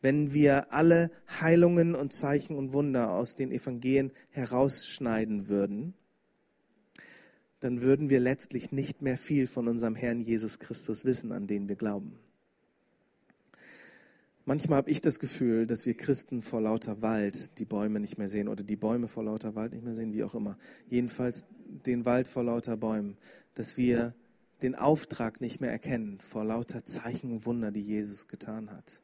[0.02, 5.94] Wenn wir alle Heilungen und Zeichen und Wunder aus den Evangelien herausschneiden würden,
[7.60, 11.68] dann würden wir letztlich nicht mehr viel von unserem Herrn Jesus Christus wissen, an den
[11.68, 12.18] wir glauben.
[14.46, 18.30] Manchmal habe ich das Gefühl, dass wir Christen vor lauter Wald die Bäume nicht mehr
[18.30, 20.58] sehen oder die Bäume vor lauter Wald nicht mehr sehen, wie auch immer.
[20.90, 21.46] Jedenfalls
[21.86, 23.18] den Wald vor lauter Bäumen,
[23.54, 24.16] dass wir
[24.64, 29.04] den Auftrag nicht mehr erkennen vor lauter Zeichen und Wunder, die Jesus getan hat.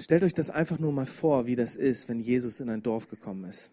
[0.00, 3.08] Stellt euch das einfach nur mal vor, wie das ist, wenn Jesus in ein Dorf
[3.08, 3.70] gekommen ist.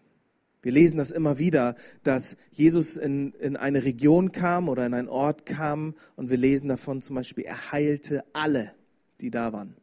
[0.60, 5.08] Wir lesen das immer wieder, dass Jesus in, in eine Region kam oder in einen
[5.08, 8.72] Ort kam und wir lesen davon zum Beispiel, er heilte alle,
[9.20, 9.76] die da waren.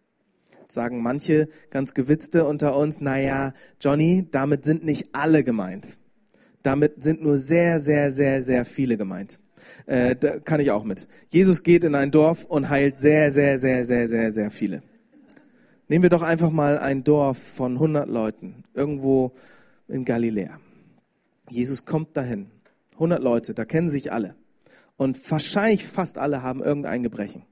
[0.67, 5.97] sagen manche ganz gewitzte unter uns, naja, Johnny, damit sind nicht alle gemeint.
[6.63, 9.39] Damit sind nur sehr, sehr, sehr, sehr viele gemeint.
[9.85, 11.07] Äh, da kann ich auch mit.
[11.29, 14.81] Jesus geht in ein Dorf und heilt sehr, sehr, sehr, sehr, sehr, sehr viele.
[15.87, 19.33] Nehmen wir doch einfach mal ein Dorf von 100 Leuten, irgendwo
[19.87, 20.59] in Galiläa.
[21.49, 22.49] Jesus kommt dahin.
[22.93, 24.35] 100 Leute, da kennen sich alle.
[24.97, 27.43] Und wahrscheinlich fast alle haben irgendein Gebrechen.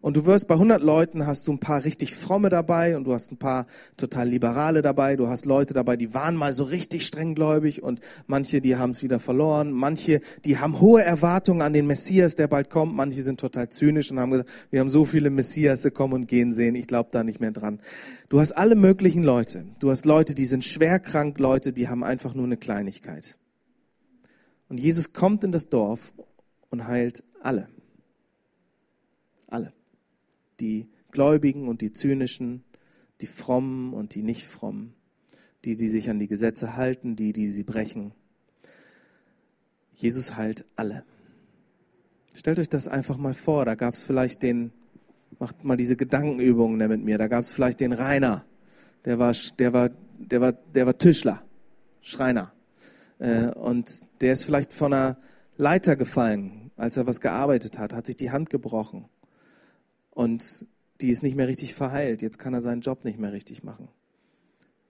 [0.00, 3.12] Und du wirst bei 100 Leuten hast du ein paar richtig fromme dabei und du
[3.12, 5.16] hast ein paar total liberale dabei.
[5.16, 9.02] Du hast Leute dabei, die waren mal so richtig strenggläubig und manche, die haben es
[9.02, 9.72] wieder verloren.
[9.72, 12.94] Manche, die haben hohe Erwartungen an den Messias, der bald kommt.
[12.94, 16.52] Manche sind total zynisch und haben gesagt, wir haben so viele Messias kommen und gehen
[16.52, 16.74] sehen.
[16.74, 17.80] Ich glaube da nicht mehr dran.
[18.28, 19.64] Du hast alle möglichen Leute.
[19.80, 23.36] Du hast Leute, die sind schwer krank, Leute, die haben einfach nur eine Kleinigkeit.
[24.68, 26.12] Und Jesus kommt in das Dorf
[26.70, 27.68] und heilt alle.
[29.48, 29.72] Alle.
[30.60, 32.64] Die Gläubigen und die Zynischen,
[33.20, 34.94] die Frommen und die nicht frommen,
[35.64, 38.12] die, die sich an die Gesetze halten, die, die sie brechen.
[39.94, 41.04] Jesus heilt alle.
[42.34, 43.64] Stellt euch das einfach mal vor.
[43.64, 44.72] Da gab es vielleicht den,
[45.38, 47.16] macht mal diese Gedankenübungen mit mir.
[47.16, 48.44] Da gab es vielleicht den Rainer,
[49.06, 51.42] der war, der war, der war, der war Tischler,
[52.02, 52.52] Schreiner.
[53.18, 53.88] Äh, und
[54.20, 55.16] der ist vielleicht von einer
[55.56, 59.08] Leiter gefallen, als er was gearbeitet hat, hat sich die Hand gebrochen.
[60.16, 60.64] Und
[61.02, 62.22] die ist nicht mehr richtig verheilt.
[62.22, 63.88] Jetzt kann er seinen Job nicht mehr richtig machen.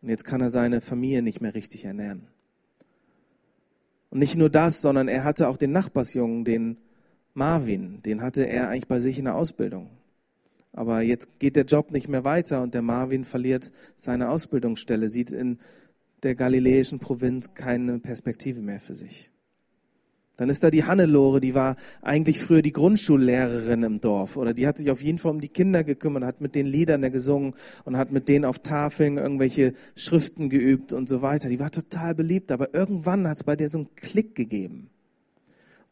[0.01, 2.29] Und jetzt kann er seine Familie nicht mehr richtig ernähren.
[4.11, 6.77] Und nicht nur das, sondern er hatte auch den Nachbarsjungen, den
[7.35, 9.91] Marvin, den hatte er eigentlich bei sich in der Ausbildung.
[10.73, 15.33] Aber jetzt geht der Job nicht mehr weiter und der Marvin verliert seine Ausbildungsstelle, sieht
[15.33, 15.59] in
[16.23, 19.33] der galiläischen Provinz keine Perspektive mehr für sich.
[20.37, 24.67] Dann ist da die Hannelore, die war eigentlich früher die Grundschullehrerin im Dorf oder die
[24.67, 27.97] hat sich auf jeden Fall um die Kinder gekümmert, hat mit den Liedern gesungen und
[27.97, 31.49] hat mit denen auf Tafeln irgendwelche Schriften geübt und so weiter.
[31.49, 34.91] Die war total beliebt, aber irgendwann hat es bei der so einen Klick gegeben.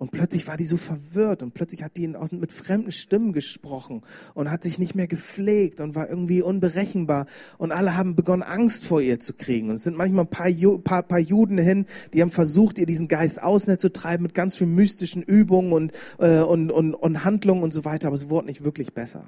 [0.04, 4.02] Und plötzlich war die so verwirrt und plötzlich hat die mit fremden Stimmen gesprochen
[4.34, 7.24] und hat sich nicht mehr gepflegt und war irgendwie unberechenbar.
[7.56, 9.70] Und alle haben begonnen, Angst vor ihr zu kriegen.
[9.70, 12.84] Und es sind manchmal ein paar, Ju paar, paar Juden hin, die haben versucht, ihr
[12.84, 17.24] diesen Geist ausnetz zu treiben mit ganz vielen mystischen Übungen und, äh, und, und, und
[17.24, 18.08] Handlungen und so weiter.
[18.08, 19.24] Aber es wurde nicht wirklich besser.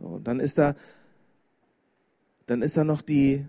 [0.00, 0.74] So, dann ist da,
[2.46, 3.44] dann ist da noch die,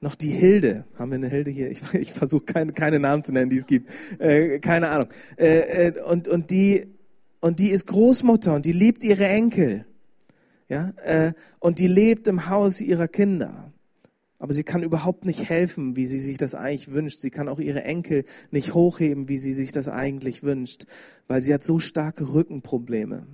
[0.00, 0.84] noch die Hilde.
[0.94, 1.70] Haben wir eine Hilde hier?
[1.70, 3.90] Ich, ich versuche keine, keine Namen zu nennen, die es gibt.
[4.18, 5.08] Äh, keine Ahnung.
[5.36, 6.86] Äh, äh, und, und, die,
[7.40, 9.86] und die ist Großmutter und die liebt ihre Enkel.
[10.68, 10.90] Ja?
[11.04, 13.72] Äh, und die lebt im Haus ihrer Kinder.
[14.40, 17.18] Aber sie kann überhaupt nicht helfen, wie sie sich das eigentlich wünscht.
[17.18, 20.86] Sie kann auch ihre Enkel nicht hochheben, wie sie sich das eigentlich wünscht,
[21.26, 23.26] weil sie hat so starke Rückenprobleme.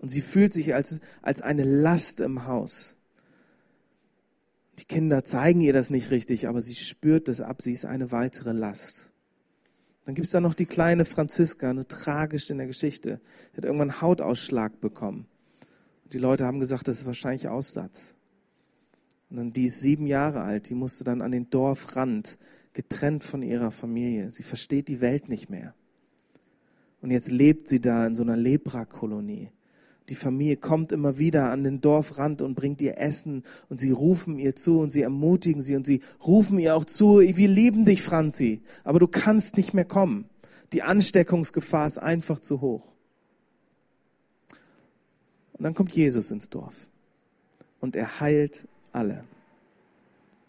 [0.00, 2.93] Und sie fühlt sich als, als eine Last im Haus.
[4.78, 7.62] Die Kinder zeigen ihr das nicht richtig, aber sie spürt das ab.
[7.62, 9.10] Sie ist eine weitere Last.
[10.04, 13.20] Dann gibt es da noch die kleine Franziska, eine tragisch in der Geschichte.
[13.52, 15.26] Die hat irgendwann Hautausschlag bekommen.
[16.12, 18.14] Die Leute haben gesagt, das ist wahrscheinlich Aussatz.
[19.30, 22.38] Und dann die ist sieben Jahre alt, die musste dann an den Dorfrand,
[22.72, 24.30] getrennt von ihrer Familie.
[24.30, 25.74] Sie versteht die Welt nicht mehr.
[27.00, 29.50] Und jetzt lebt sie da in so einer Leprakolonie.
[30.10, 34.38] Die Familie kommt immer wieder an den Dorfrand und bringt ihr Essen und sie rufen
[34.38, 38.02] ihr zu und sie ermutigen sie und sie rufen ihr auch zu, wir lieben dich,
[38.02, 40.28] Franzi, aber du kannst nicht mehr kommen.
[40.74, 42.92] Die Ansteckungsgefahr ist einfach zu hoch.
[45.54, 46.88] Und dann kommt Jesus ins Dorf
[47.80, 49.24] und er heilt alle.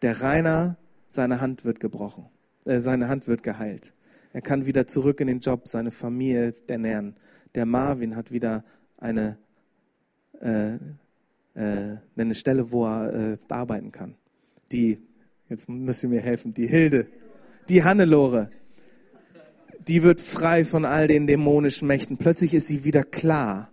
[0.02, 2.26] Der Rainer, seine Hand wird gebrochen,
[2.66, 3.94] äh, seine Hand wird geheilt.
[4.34, 7.16] Er kann wieder zurück in den Job, seine Familie ernähren.
[7.54, 8.66] Der Marvin hat wieder
[8.98, 9.38] eine
[10.42, 10.76] äh,
[11.56, 14.16] äh, eine Stelle, wo er äh, arbeiten kann.
[14.72, 15.00] Die,
[15.50, 17.08] jetzt müsst ihr mir helfen, die Hilde,
[17.70, 18.50] die Hannelore,
[19.88, 22.18] die wird frei von all den dämonischen Mächten.
[22.18, 23.72] Plötzlich ist sie wieder klar.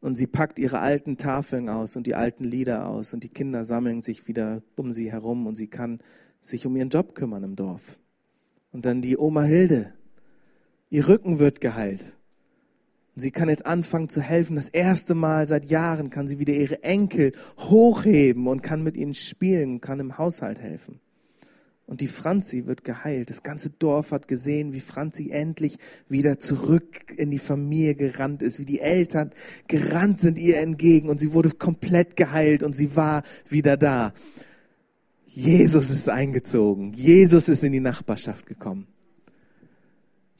[0.00, 3.64] Und sie packt ihre alten Tafeln aus und die alten Lieder aus und die Kinder
[3.66, 6.00] sammeln sich wieder um sie herum und sie kann
[6.40, 7.98] sich um ihren Job kümmern im Dorf.
[8.72, 9.92] Und dann die Oma Hilde.
[10.88, 12.16] Ihr Rücken wird geheilt.
[13.20, 14.56] Sie kann jetzt anfangen zu helfen.
[14.56, 19.14] Das erste Mal seit Jahren kann sie wieder ihre Enkel hochheben und kann mit ihnen
[19.14, 21.00] spielen, kann im Haushalt helfen.
[21.90, 23.30] Und die Franzi wird geheilt.
[23.30, 25.76] Das ganze Dorf hat gesehen, wie Franzi endlich
[26.08, 26.84] wieder zurück
[27.16, 29.32] in die Familie gerannt ist, wie die Eltern
[29.66, 34.14] gerannt sind ihr entgegen und sie wurde komplett geheilt und sie war wieder da.
[35.26, 36.92] Jesus ist eingezogen.
[36.92, 38.86] Jesus ist in die Nachbarschaft gekommen.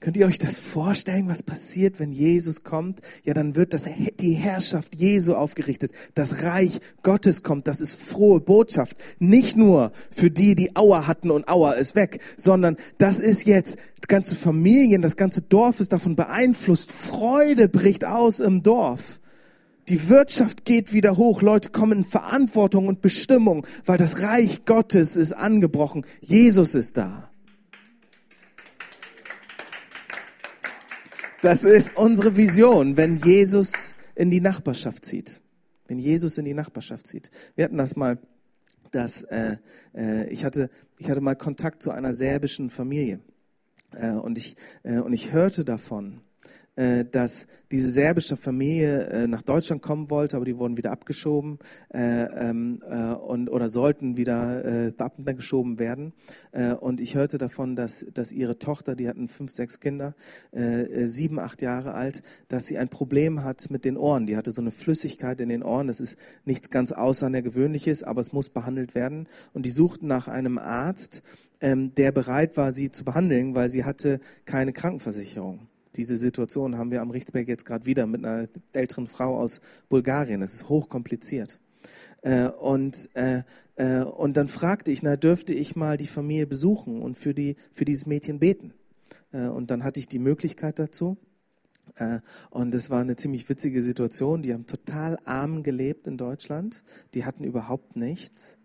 [0.00, 3.00] Könnt ihr euch das vorstellen, was passiert, wenn Jesus kommt?
[3.22, 3.86] Ja, dann wird das,
[4.18, 5.92] die Herrschaft Jesu aufgerichtet.
[6.14, 7.68] Das Reich Gottes kommt.
[7.68, 8.96] Das ist frohe Botschaft.
[9.18, 13.76] Nicht nur für die, die Auer hatten und Auer ist weg, sondern das ist jetzt,
[14.08, 16.92] ganze Familien, das ganze Dorf ist davon beeinflusst.
[16.92, 19.20] Freude bricht aus im Dorf.
[19.88, 21.42] Die Wirtschaft geht wieder hoch.
[21.42, 26.06] Leute kommen in Verantwortung und Bestimmung, weil das Reich Gottes ist angebrochen.
[26.20, 27.29] Jesus ist da.
[31.42, 35.40] Das ist unsere Vision, wenn Jesus in die Nachbarschaft zieht.
[35.86, 37.30] Wenn Jesus in die Nachbarschaft zieht.
[37.56, 38.18] Wir hatten das mal,
[38.90, 39.56] dass äh,
[39.94, 43.20] äh, ich hatte ich hatte mal Kontakt zu einer serbischen Familie
[43.92, 46.20] äh, und ich äh, und ich hörte davon,
[46.76, 51.58] dass diese serbische Familie äh, nach Deutschland kommen wollte, aber die wurden wieder abgeschoben
[51.92, 52.80] äh, ähm,
[53.26, 56.12] und oder sollten wieder abgeschoben werden.
[56.80, 60.14] und ich hörte davon, dass dass ihre Tochter, die hatten fünf, sechs Kinder,
[60.52, 64.26] sieben, acht Jahre alt, dass sie ein Problem hat mit den Ohren.
[64.26, 65.86] Die hatte so eine Flüssigkeit in den Ohren.
[65.86, 69.28] Das ist nichts ganz außergewöhnliches, aber es muss behandelt werden.
[69.52, 71.22] Und die suchten nach einem Arzt,
[71.60, 75.69] ähm, der bereit war, sie zu behandeln, weil sie hatte keine Krankenversicherung.
[75.96, 80.40] Diese Situation haben wir am Richtsberg jetzt gerade wieder mit einer älteren Frau aus Bulgarien.
[80.40, 81.58] Das ist hochkompliziert.
[82.22, 83.42] Äh, und, äh,
[83.76, 87.56] äh, und dann fragte ich, na, dürfte ich mal die Familie besuchen und für, die,
[87.72, 88.74] für dieses Mädchen beten?
[89.32, 91.16] Äh, und dann hatte ich die Möglichkeit dazu.
[91.96, 94.42] Äh, und es war eine ziemlich witzige Situation.
[94.42, 96.84] Die haben total arm gelebt in Deutschland.
[97.14, 98.59] Die hatten überhaupt nichts.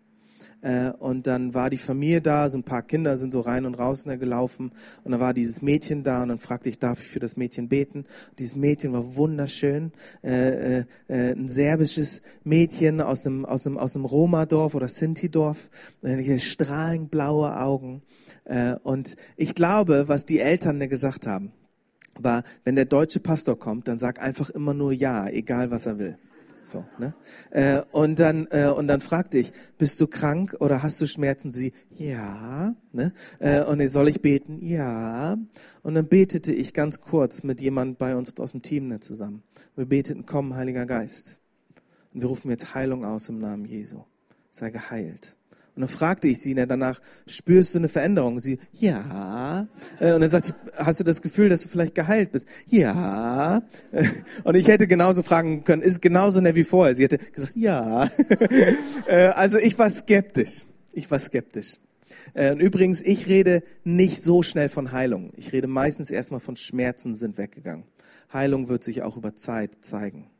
[0.66, 3.76] Äh, und dann war die Familie da, so ein paar Kinder sind so rein und
[3.76, 4.72] raus gelaufen.
[5.04, 7.68] Und dann war dieses Mädchen da und dann fragte ich, darf ich für das Mädchen
[7.68, 8.00] beten?
[8.00, 9.92] Und dieses Mädchen war wunderschön.
[10.24, 15.70] Äh, äh, äh ein serbisches Mädchen aus einem, aus einem, aus einem Roma-Dorf oder Sinti-Dorf.
[16.38, 18.02] Strahlend blaue Augen.
[18.44, 21.52] Äh, und ich glaube, was die Eltern gesagt haben,
[22.18, 25.98] war, wenn der deutsche Pastor kommt, dann sag einfach immer nur Ja, egal was er
[25.98, 26.18] will.
[26.66, 27.14] So, ne?
[27.50, 31.52] Äh, und dann äh, und dann fragte ich, bist du krank oder hast du Schmerzen?
[31.52, 32.74] Sie, ja.
[32.90, 33.12] Ne?
[33.38, 34.58] Äh, und soll ich beten?
[34.66, 35.38] Ja.
[35.84, 39.44] Und dann betete ich ganz kurz mit jemand bei uns aus dem Team ne, zusammen.
[39.76, 41.38] Wir beteten, komm, Heiliger Geist.
[42.12, 44.02] Und wir rufen jetzt Heilung aus im Namen Jesu.
[44.50, 45.36] Sei geheilt.
[45.76, 48.40] Und dann fragte ich sie danach, spürst du eine Veränderung?
[48.40, 49.68] Sie, ja.
[50.00, 52.46] Äh, und dann sagt sie, hast du das Gefühl, dass du vielleicht geheilt bist?
[52.66, 53.62] Ja.
[54.44, 56.94] Und ich hätte genauso fragen können, ist genauso nett wie vorher?
[56.94, 58.08] Sie hätte gesagt, ja.
[59.06, 60.64] Äh, also ich war skeptisch.
[60.92, 61.76] Ich war skeptisch.
[62.32, 65.32] Äh, und übrigens, ich rede nicht so schnell von Heilung.
[65.36, 67.84] Ich rede meistens erstmal von Schmerzen sind weggegangen.
[68.32, 70.30] Heilung wird sich auch über Zeit zeigen.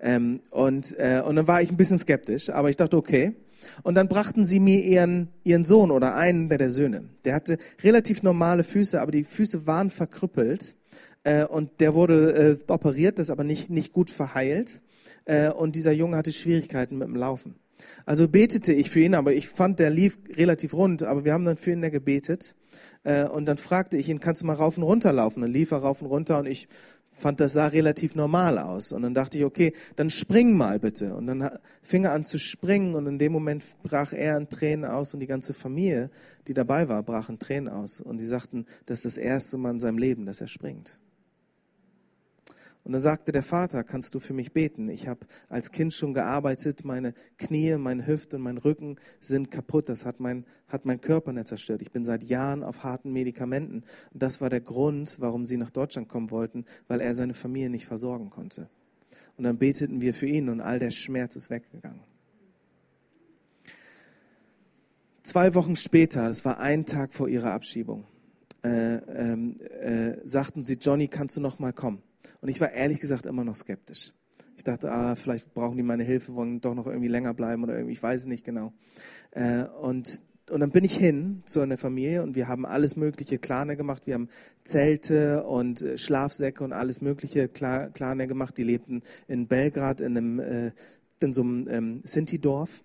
[0.00, 3.34] Ähm, und, und dann war ich ein bisschen skeptisch, aber ich dachte, okay,
[3.82, 7.04] und dann brachten sie mir ihren, ihren Sohn oder einen der, der Söhne.
[7.24, 10.74] Der hatte relativ normale Füße, aber die Füße waren verkrüppelt.
[11.24, 14.82] Äh, und der wurde äh, operiert, das aber nicht, nicht gut verheilt.
[15.24, 17.56] Äh, und dieser Junge hatte Schwierigkeiten mit dem Laufen.
[18.06, 21.44] Also betete ich für ihn, aber ich fand, der lief relativ rund, aber wir haben
[21.44, 22.54] dann für ihn da gebetet.
[23.02, 25.42] Äh, und dann fragte ich ihn, kannst du mal rauf und runter laufen?
[25.42, 26.68] Dann lief er rauf und runter und ich
[27.14, 28.92] fand, das sah relativ normal aus.
[28.92, 31.14] Und dann dachte ich, okay, dann spring mal bitte.
[31.14, 31.48] Und dann
[31.82, 35.20] fing er an zu springen und in dem Moment brach er in Tränen aus und
[35.20, 36.10] die ganze Familie,
[36.48, 38.00] die dabei war, brach in Tränen aus.
[38.00, 40.98] Und die sagten, das ist das erste Mal in seinem Leben, dass er springt.
[42.84, 44.90] Und dann sagte der Vater, kannst du für mich beten?
[44.90, 49.88] Ich habe als Kind schon gearbeitet, meine Knie, meine Hüfte und mein Rücken sind kaputt.
[49.88, 51.80] Das hat mein, hat mein Körper nicht zerstört.
[51.80, 53.84] Ich bin seit Jahren auf harten Medikamenten.
[54.12, 57.70] Und das war der Grund, warum sie nach Deutschland kommen wollten, weil er seine Familie
[57.70, 58.68] nicht versorgen konnte.
[59.38, 62.00] Und dann beteten wir für ihn und all der Schmerz ist weggegangen.
[65.22, 68.04] Zwei Wochen später, das war ein Tag vor ihrer Abschiebung,
[68.62, 72.02] äh, ähm, äh, sagten sie, Johnny, kannst du noch mal kommen?
[72.40, 74.12] Und ich war ehrlich gesagt immer noch skeptisch.
[74.56, 77.74] Ich dachte, ah, vielleicht brauchen die meine Hilfe, wollen doch noch irgendwie länger bleiben oder
[77.74, 78.72] irgendwie, ich weiß es nicht genau.
[79.32, 83.38] Äh, und, und dann bin ich hin zu einer Familie und wir haben alles mögliche
[83.38, 84.06] Klane gemacht.
[84.06, 84.28] Wir haben
[84.62, 88.56] Zelte und äh, Schlafsäcke und alles mögliche Klane gemacht.
[88.56, 90.72] Die lebten in Belgrad in einem, äh,
[91.20, 92.84] in so einem ähm, Sinti-Dorf.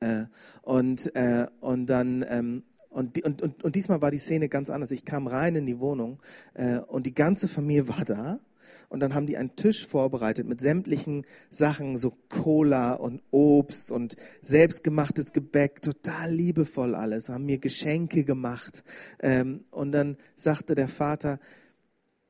[0.00, 0.24] Äh,
[0.62, 4.90] und, äh, und dann ähm, und, und, und, und diesmal war die Szene ganz anders.
[4.90, 6.20] Ich kam rein in die Wohnung
[6.54, 8.40] äh, und die ganze Familie war da.
[8.88, 14.16] Und dann haben die einen Tisch vorbereitet mit sämtlichen Sachen, so Cola und Obst und
[14.42, 18.84] selbstgemachtes Gebäck, total liebevoll alles, haben mir Geschenke gemacht.
[19.20, 21.40] Ähm, und dann sagte der Vater,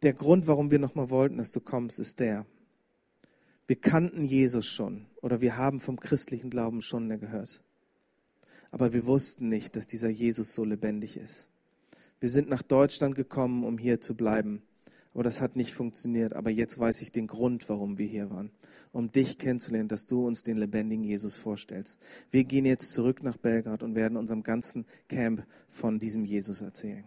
[0.02, 2.46] der Grund, warum wir nochmal wollten, dass du kommst, ist der.
[3.66, 7.64] Wir kannten Jesus schon oder wir haben vom christlichen Glauben schon gehört
[8.72, 11.48] aber wir wussten nicht, dass dieser Jesus so lebendig ist.
[12.20, 14.62] Wir sind nach Deutschland gekommen, um hier zu bleiben.
[15.12, 16.32] Aber das hat nicht funktioniert.
[16.32, 18.50] Aber jetzt weiß ich den Grund, warum wir hier waren.
[18.90, 21.98] Um dich kennenzulernen, dass du uns den lebendigen Jesus vorstellst.
[22.30, 27.04] Wir gehen jetzt zurück nach Belgrad und werden unserem ganzen Camp von diesem Jesus erzählen.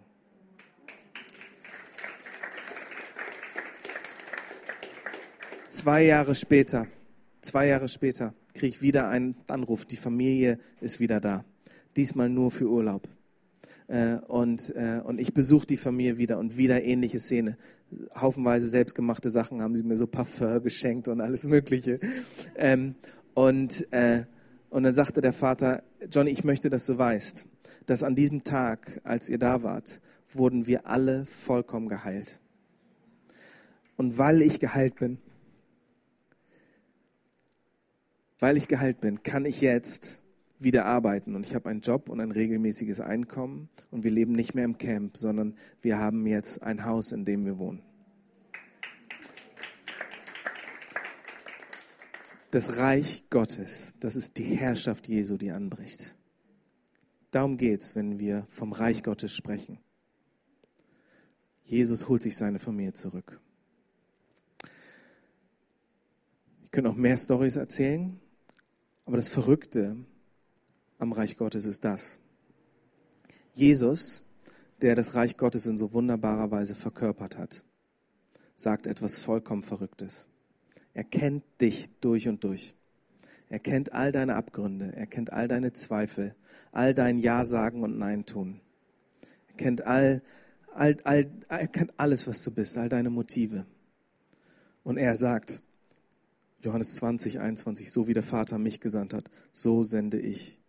[5.63, 6.88] Zwei Jahre später,
[7.41, 9.86] zwei Jahre später, kriege ich wieder einen Anruf.
[9.86, 11.43] Die Familie ist wieder da.
[11.96, 13.08] Diesmal nur für Urlaub.
[13.88, 17.58] Äh, und, äh, und ich besuche die Familie wieder und wieder ähnliche Szene.
[18.20, 22.00] Haufenweise selbstgemachte Sachen haben sie mir so Parfum geschenkt und alles Mögliche.
[22.56, 22.96] Ähm,
[23.34, 24.26] und, äh,
[24.70, 27.46] und dann sagte der Vater, Johnny, ich möchte, dass du weißt,
[27.86, 32.41] dass an diesem Tag, als ihr da wart, wurden wir alle vollkommen geheilt.
[33.98, 35.20] Und weil ich geheilt bin,
[38.39, 40.22] weil ich geheilt bin, kann ich jetzt
[40.60, 44.56] wieder arbeiten und ich habe einen Job und ein regelmäßiges Einkommen und wir leben nicht
[44.56, 47.82] mehr im Camp, sondern wir haben jetzt ein Haus, in dem wir wohnen.
[52.51, 56.16] Das Reich Gottes, das ist die Herrschaft Jesu, die anbricht.
[57.32, 59.80] Darum geht es, wenn wir vom Reich Gottes sprechen.
[61.64, 63.41] Jesus holt sich seine Familie zurück.
[66.64, 68.22] Ich könnte noch mehr Stories erzählen,
[69.06, 69.97] aber das Verrückte
[70.98, 72.18] am Reich Gottes ist das.
[73.54, 74.24] Jesus,
[74.82, 77.64] der das Reich Gottes in so wunderbarer Weise verkörpert hat,
[78.56, 80.28] sagt etwas vollkommen Verrücktes.
[80.93, 82.76] Er kennt dich durch und durch.
[83.50, 86.36] Er kennt all deine Abgründe, er kennt all deine Zweifel,
[86.72, 88.62] all dein Ja sagen und Nein tun.
[89.48, 90.22] Er kennt all,
[90.74, 93.66] all, all, er kennt alles, was du bist, all deine Motive.
[94.84, 95.62] Und er sagt,
[96.62, 100.60] Johannes 20, 21, so wie der Vater mich gesandt hat, so sende ich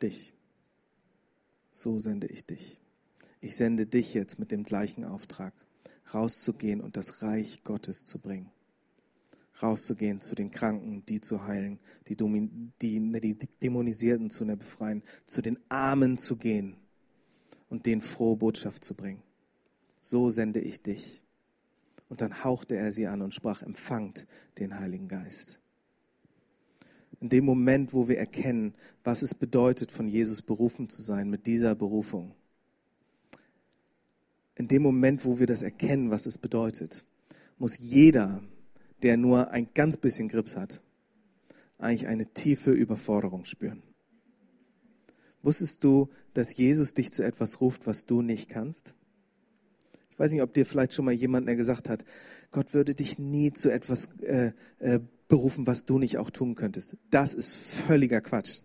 [0.00, 0.32] dich.
[1.72, 2.80] So sende ich dich.
[3.40, 5.54] Ich sende dich jetzt mit dem gleichen Auftrag,
[6.12, 8.50] rauszugehen und das Reich Gottes zu bringen.
[9.62, 11.78] Rauszugehen zu den Kranken, die zu heilen,
[12.08, 16.76] die, die, die Dämonisierten zu befreien, zu den Armen zu gehen
[17.68, 19.22] und denen frohe Botschaft zu bringen.
[20.00, 21.22] So sende ich dich.
[22.08, 24.26] Und dann hauchte er sie an und sprach, empfangt
[24.58, 25.59] den Heiligen Geist
[27.20, 31.46] in dem Moment, wo wir erkennen, was es bedeutet, von Jesus berufen zu sein, mit
[31.46, 32.34] dieser Berufung.
[34.54, 37.04] In dem Moment, wo wir das erkennen, was es bedeutet,
[37.58, 38.42] muss jeder,
[39.02, 40.82] der nur ein ganz bisschen Grips hat,
[41.78, 43.82] eigentlich eine tiefe Überforderung spüren.
[45.42, 48.94] Wusstest du, dass Jesus dich zu etwas ruft, was du nicht kannst?
[50.10, 52.04] Ich weiß nicht, ob dir vielleicht schon mal jemand, der gesagt hat,
[52.50, 55.00] Gott würde dich nie zu etwas äh, äh,
[55.30, 56.96] berufen, was du nicht auch tun könntest.
[57.10, 58.60] Das ist völliger Quatsch.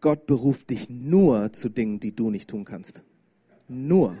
[0.00, 3.02] Gott beruft dich nur zu Dingen, die du nicht tun kannst.
[3.68, 4.18] Nur.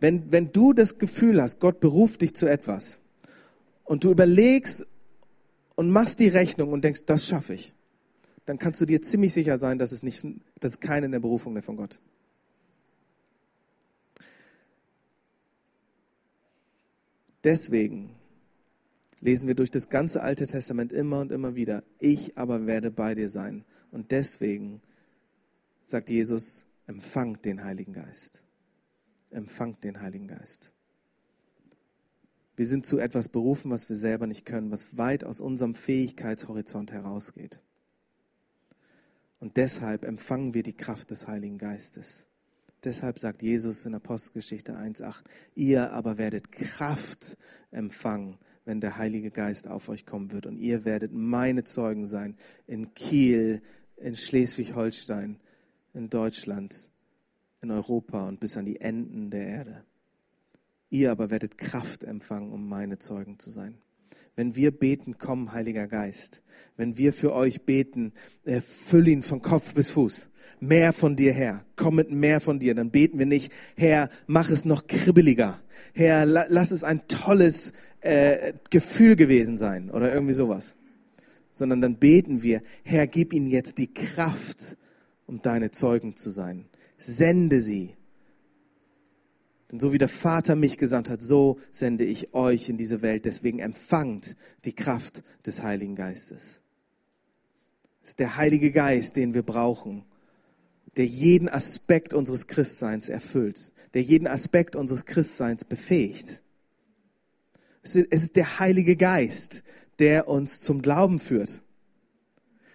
[0.00, 3.02] Wenn, wenn du das Gefühl hast, Gott beruft dich zu etwas
[3.84, 4.86] und du überlegst
[5.74, 7.74] und machst die Rechnung und denkst, das schaffe ich,
[8.46, 10.24] dann kannst du dir ziemlich sicher sein, dass es nicht,
[10.58, 12.00] dass keine in der Berufung mehr von Gott.
[17.44, 18.14] Deswegen
[19.20, 23.14] lesen wir durch das ganze Alte Testament immer und immer wieder, ich aber werde bei
[23.14, 23.64] dir sein.
[23.90, 24.80] Und deswegen
[25.82, 28.44] sagt Jesus, empfangt den Heiligen Geist.
[29.30, 30.72] Empfangt den Heiligen Geist.
[32.56, 36.92] Wir sind zu etwas berufen, was wir selber nicht können, was weit aus unserem Fähigkeitshorizont
[36.92, 37.60] herausgeht.
[39.38, 42.26] Und deshalb empfangen wir die Kraft des Heiligen Geistes.
[42.84, 45.22] Deshalb sagt Jesus in Apostelgeschichte 1.8,
[45.54, 47.38] ihr aber werdet Kraft
[47.70, 50.46] empfangen, wenn der Heilige Geist auf euch kommen wird.
[50.46, 52.36] Und ihr werdet meine Zeugen sein
[52.66, 53.62] in Kiel,
[53.96, 55.38] in Schleswig-Holstein,
[55.92, 56.90] in Deutschland,
[57.62, 59.84] in Europa und bis an die Enden der Erde.
[60.88, 63.78] Ihr aber werdet Kraft empfangen, um meine Zeugen zu sein.
[64.36, 66.42] Wenn wir beten, komm, Heiliger Geist.
[66.76, 68.12] Wenn wir für euch beten,
[68.44, 70.30] äh, füll ihn von Kopf bis Fuß.
[70.60, 71.64] Mehr von dir her.
[71.76, 72.74] Komm mit mehr von dir.
[72.74, 75.60] Dann beten wir nicht, Herr, mach es noch kribbeliger.
[75.94, 80.76] Herr, la, lass es ein tolles äh, Gefühl gewesen sein oder irgendwie sowas.
[81.52, 84.76] Sondern dann beten wir, Herr, gib ihnen jetzt die Kraft,
[85.26, 86.66] um deine Zeugen zu sein.
[86.96, 87.96] Sende sie.
[89.70, 93.24] Denn so wie der Vater mich gesandt hat, so sende ich euch in diese Welt.
[93.24, 96.62] Deswegen empfangt die Kraft des Heiligen Geistes.
[98.02, 100.04] Es ist der Heilige Geist, den wir brauchen,
[100.96, 106.42] der jeden Aspekt unseres Christseins erfüllt, der jeden Aspekt unseres Christseins befähigt.
[107.82, 109.62] Es ist der Heilige Geist,
[109.98, 111.62] der uns zum Glauben führt.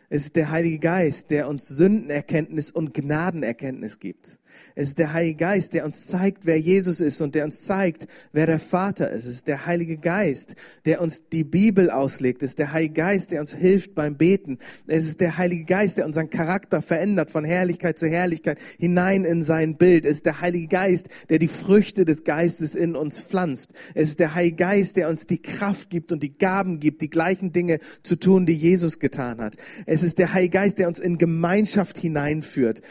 [0.10, 4.40] Es ist der Heilige Geist, der uns Sündenerkenntnis und Gnadenerkenntnis gibt.
[4.76, 8.08] Es ist der Heilige Geist, der uns zeigt, wer Jesus ist und der uns zeigt,
[8.34, 9.26] wer der Vater ist.
[9.26, 12.44] Es ist der Heilige Geist, der uns die Bibel auslegt.
[12.44, 14.58] Es ist der Heilige Geist, der uns hilft beim Beten.
[14.88, 19.44] Es ist der Heilige Geist, der unseren Charakter verändert von Herrlichkeit zu Herrlichkeit hinein in
[19.44, 20.06] sein Bild.
[20.06, 23.74] Es ist der Heilige Geist, der die Früchte des Geistes in uns pflanzt.
[23.94, 27.10] Es ist der Heilige Geist, der uns die Kraft gibt und die Gaben gibt, die
[27.10, 29.56] gleichen Dinge zu tun, die Jesus getan hat.
[29.86, 32.82] Es ist der Heilige Geist, der uns in Gemeinschaft hineinführt.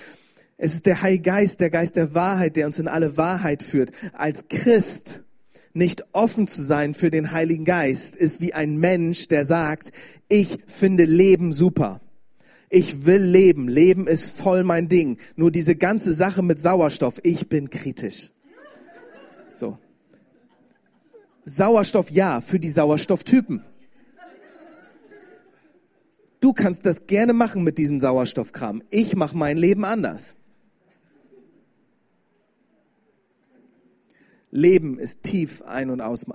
[0.65, 3.91] Es ist der Heilige Geist, der Geist der Wahrheit, der uns in alle Wahrheit führt.
[4.15, 5.23] Als Christ
[5.75, 9.93] nicht offen zu sein für den Heiligen Geist ist wie ein Mensch, der sagt,
[10.27, 12.01] ich finde Leben super.
[12.71, 13.69] Ich will leben.
[13.69, 15.19] Leben ist voll mein Ding.
[15.37, 18.31] Nur diese ganze Sache mit Sauerstoff, ich bin kritisch.
[19.53, 19.77] So.
[21.45, 23.63] Sauerstoff ja, für die Sauerstofftypen.
[26.41, 28.81] Du kannst das gerne machen mit diesem Sauerstoffkram.
[28.89, 30.39] Ich mache mein Leben anders.
[34.55, 36.27] Leben ist tief ein- und aus,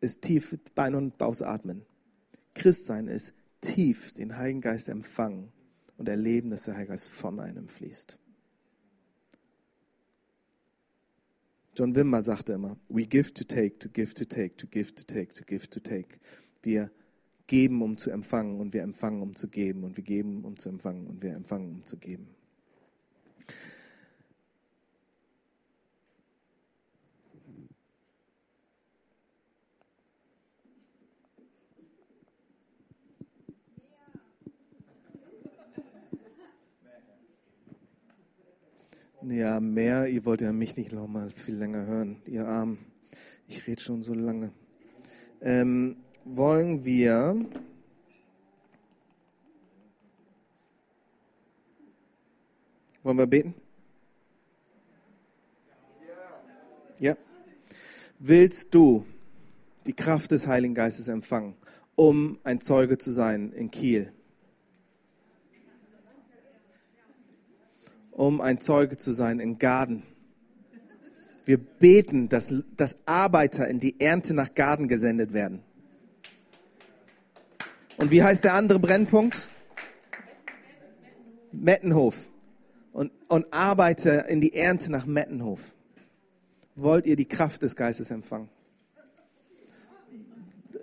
[0.00, 1.86] ist tief ein- und ausatmen.
[2.52, 5.52] Christsein ist tief den Heiligen Geist empfangen
[5.96, 8.18] und erleben, dass der Heilige Geist von einem fließt.
[11.76, 15.04] John Wimmer sagte immer, we give to take, to give to take, to give to
[15.04, 16.18] take, to give to take.
[16.64, 16.90] Wir
[17.46, 20.68] geben, um zu empfangen und wir empfangen, um zu geben und wir geben, um zu
[20.68, 22.34] empfangen und wir empfangen, um zu geben.
[39.22, 40.06] Ja, mehr.
[40.06, 42.78] Ihr wollt ja mich nicht noch mal viel länger hören, ihr Arm.
[43.48, 44.52] Ich rede schon so lange.
[45.40, 47.36] Ähm, wollen wir
[53.02, 53.54] wollen wir beten?
[57.00, 57.16] Ja.
[58.20, 59.04] Willst du
[59.86, 61.56] die Kraft des Heiligen Geistes empfangen,
[61.96, 64.12] um ein Zeuge zu sein in Kiel?
[68.18, 70.02] Um ein Zeuge zu sein in Garden.
[71.44, 75.62] Wir beten, dass, dass Arbeiter in die Ernte nach Garden gesendet werden.
[77.96, 79.48] Und wie heißt der andere Brennpunkt?
[81.52, 82.28] Mettenhof.
[82.92, 85.74] Und, und Arbeiter in die Ernte nach Mettenhof.
[86.74, 88.48] Wollt ihr die Kraft des Geistes empfangen?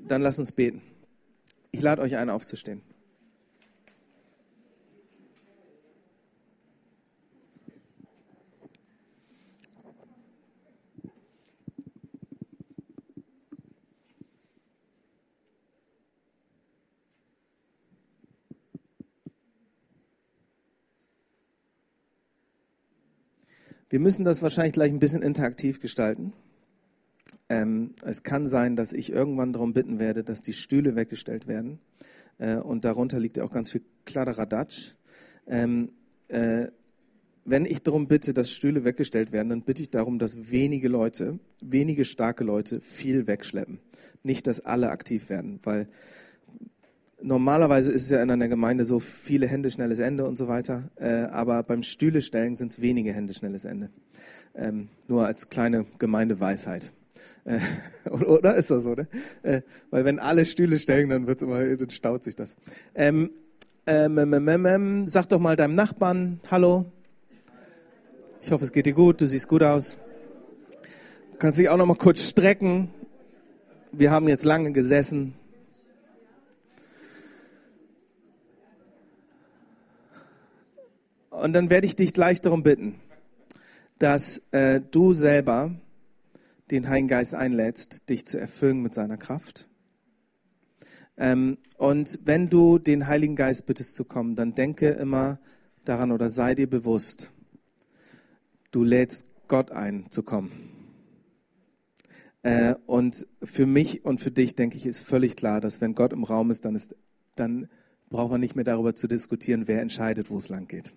[0.08, 0.82] Dann lasst uns beten.
[1.72, 2.82] Ich lade euch ein, aufzustehen.
[23.96, 26.34] Wir müssen das wahrscheinlich gleich ein bisschen interaktiv gestalten.
[27.48, 31.80] Ähm, es kann sein, dass ich irgendwann darum bitten werde, dass die Stühle weggestellt werden.
[32.38, 34.96] Äh, und darunter liegt ja auch ganz viel Kladderadatsch.
[35.48, 35.93] Ähm,
[36.28, 36.68] äh,
[37.46, 41.39] wenn ich darum bitte, dass Stühle weggestellt werden, dann bitte ich darum, dass wenige Leute,
[41.62, 43.80] wenige starke Leute viel wegschleppen.
[44.24, 45.88] Nicht, dass alle aktiv werden, weil
[47.26, 50.90] normalerweise ist es ja in einer Gemeinde so viele Hände, schnelles Ende und so weiter.
[50.96, 53.90] Äh, aber beim Stühle stellen sind es wenige Hände, schnelles Ende.
[54.54, 56.94] Ähm, nur als kleine Gemeindeweisheit.
[57.44, 57.60] Äh,
[58.10, 59.08] oder ist das so, ne?
[59.44, 62.56] Äh, weil wenn alle Stühle stellen, dann wird's immer, dann staut sich das.
[62.94, 63.32] Ähm,
[63.88, 66.86] ähm, ähm, ähm, ähm, sag doch mal deinem Nachbarn Hallo.
[68.42, 69.22] Ich hoffe, es geht dir gut.
[69.22, 69.98] Du siehst gut aus.
[71.32, 72.90] Du kannst dich auch noch mal kurz strecken.
[73.92, 75.34] Wir haben jetzt lange gesessen.
[81.42, 82.96] Und dann werde ich dich gleich darum bitten,
[84.00, 85.76] dass äh, du selber
[86.72, 89.68] den Heiligen Geist einlädst, dich zu erfüllen mit seiner Kraft.
[91.18, 95.40] Ähm, und wenn du den Heiligen Geist bittest zu kommen, dann denke immer
[95.84, 97.32] daran oder sei dir bewusst,
[98.72, 100.52] du lädst Gott ein zu kommen.
[102.44, 106.14] Äh, und für mich und für dich, denke ich, ist völlig klar, dass wenn Gott
[106.14, 106.96] im Raum ist, dann, ist,
[107.36, 107.70] dann
[108.10, 110.94] braucht man nicht mehr darüber zu diskutieren, wer entscheidet, wo es lang geht.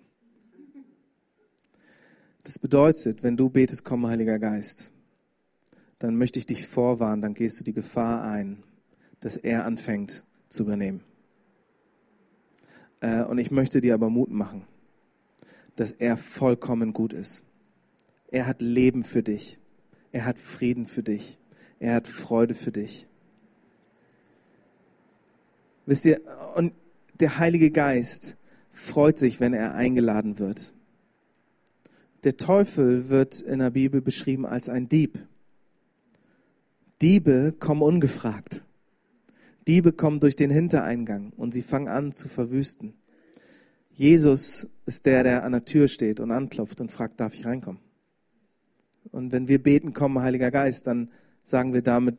[2.43, 4.91] Das bedeutet, wenn du betest, komm, Heiliger Geist,
[5.99, 8.63] dann möchte ich dich vorwarnen, dann gehst du die Gefahr ein,
[9.19, 11.03] dass er anfängt zu übernehmen.
[13.01, 14.63] Äh, und ich möchte dir aber Mut machen,
[15.75, 17.43] dass er vollkommen gut ist.
[18.29, 19.59] Er hat Leben für dich.
[20.11, 21.37] Er hat Frieden für dich.
[21.79, 23.07] Er hat Freude für dich.
[25.85, 26.21] Wisst ihr,
[26.55, 26.73] und
[27.19, 28.37] der Heilige Geist
[28.69, 30.73] freut sich, wenn er eingeladen wird
[32.23, 35.19] Der Teufel wird in der Bibel beschrieben als ein Dieb.
[37.01, 38.65] Diebe kommen ungefragt.
[39.67, 42.93] Diebe kommen durch den Hintereingang und sie fangen an zu verwüsten.
[43.93, 47.81] Jesus ist der, der an der Tür steht und anklopft und fragt, darf ich reinkommen?
[49.11, 51.09] Und wenn wir beten, komm, Heiliger Geist, dann
[51.43, 52.17] sagen wir damit,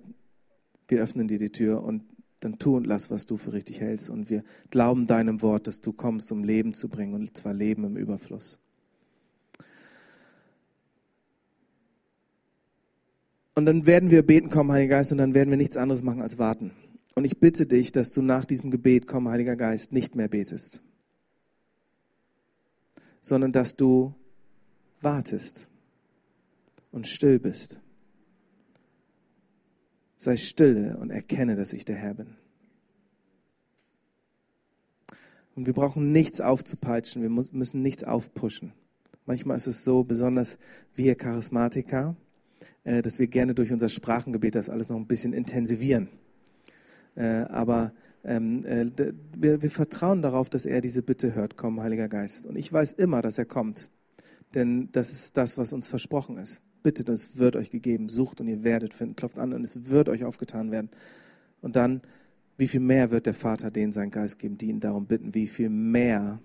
[0.88, 2.02] wir öffnen dir die Tür und
[2.40, 4.08] dann tu und lass, was du für richtig hältst.
[4.10, 7.84] Und wir glauben deinem Wort, dass du kommst, um Leben zu bringen, und zwar Leben
[7.84, 8.58] im Überfluss.
[13.60, 16.22] Und dann werden wir beten, komm, Heiliger Geist, und dann werden wir nichts anderes machen
[16.22, 16.70] als warten.
[17.14, 20.82] Und ich bitte dich, dass du nach diesem Gebet, komm, Heiliger Geist, nicht mehr betest,
[23.20, 24.14] sondern dass du
[25.02, 25.68] wartest
[26.90, 27.82] und still bist
[30.16, 32.36] Sei stille und erkenne, dass ich der Herr bin.
[35.54, 38.72] Und wir brauchen nichts aufzupeitschen, wir müssen nichts aufpushen.
[39.26, 40.58] Manchmal ist es so, besonders
[40.94, 42.16] wir Charismatiker,
[42.84, 46.08] dass wir gerne durch unser Sprachengebet das alles noch ein bisschen intensivieren.
[47.14, 47.92] Äh, aber
[48.24, 48.90] ähm, äh,
[49.36, 52.46] wir, wir vertrauen darauf, dass er diese Bitte hört, komm, Heiliger Geist.
[52.46, 53.90] Und ich weiß immer, dass er kommt,
[54.54, 56.62] denn das ist das, was uns versprochen ist.
[56.82, 58.08] Bittet und es wird euch gegeben.
[58.08, 59.16] Sucht und ihr werdet finden.
[59.16, 60.90] Klopft an und es wird euch aufgetan werden.
[61.60, 62.00] Und dann,
[62.56, 65.34] wie viel mehr wird der Vater denen seinen Geist geben, die ihn darum bitten?
[65.34, 66.40] Wie viel mehr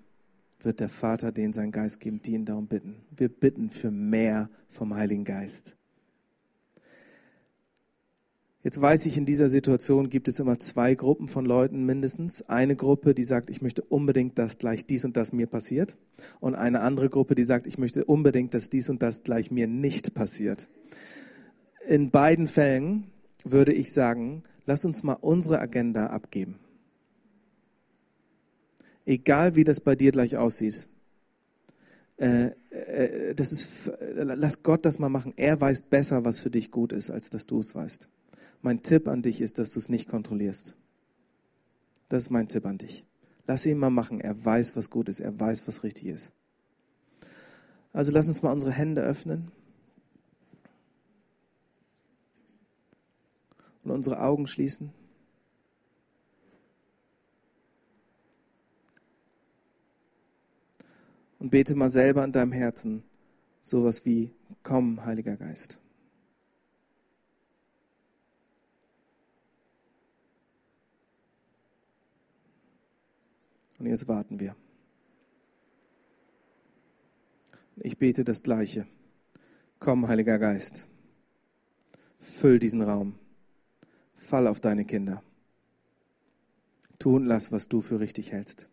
[0.60, 2.96] wird der Vater denen seinen Geist geben, die ihn darum bitten?
[3.16, 5.75] Wir bitten für mehr vom Heiligen Geist.
[8.66, 12.48] Jetzt weiß ich, in dieser Situation gibt es immer zwei Gruppen von Leuten mindestens.
[12.48, 15.98] Eine Gruppe, die sagt, ich möchte unbedingt, dass gleich dies und das mir passiert.
[16.40, 19.68] Und eine andere Gruppe, die sagt, ich möchte unbedingt, dass dies und das gleich mir
[19.68, 20.68] nicht passiert.
[21.86, 23.04] In beiden Fällen
[23.44, 26.58] würde ich sagen, lass uns mal unsere Agenda abgeben.
[29.04, 30.88] Egal wie das bei dir gleich aussieht.
[32.16, 35.34] Äh, äh, das ist, lass Gott das mal machen.
[35.36, 38.08] Er weiß besser, was für dich gut ist, als dass du es weißt.
[38.62, 40.76] Mein Tipp an dich ist, dass du es nicht kontrollierst.
[42.08, 43.04] Das ist mein Tipp an dich.
[43.46, 44.20] Lass ihn mal machen.
[44.20, 45.20] Er weiß, was gut ist.
[45.20, 46.32] Er weiß, was richtig ist.
[47.92, 49.50] Also lass uns mal unsere Hände öffnen
[53.84, 54.92] und unsere Augen schließen.
[61.38, 63.04] Und bete mal selber in deinem Herzen
[63.62, 64.30] sowas wie,
[64.62, 65.80] komm, Heiliger Geist.
[73.78, 74.56] Und jetzt warten wir.
[77.76, 78.86] Ich bete das Gleiche.
[79.78, 80.88] Komm, Heiliger Geist,
[82.18, 83.18] füll diesen Raum,
[84.14, 85.22] fall auf deine Kinder.
[86.98, 88.70] Tu und lass, was du für richtig hältst.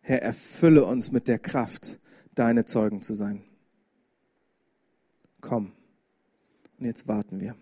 [0.00, 2.00] Herr, erfülle uns mit der Kraft,
[2.34, 3.44] deine Zeugen zu sein.
[5.40, 5.72] Komm.
[6.78, 7.54] Und jetzt warten wir.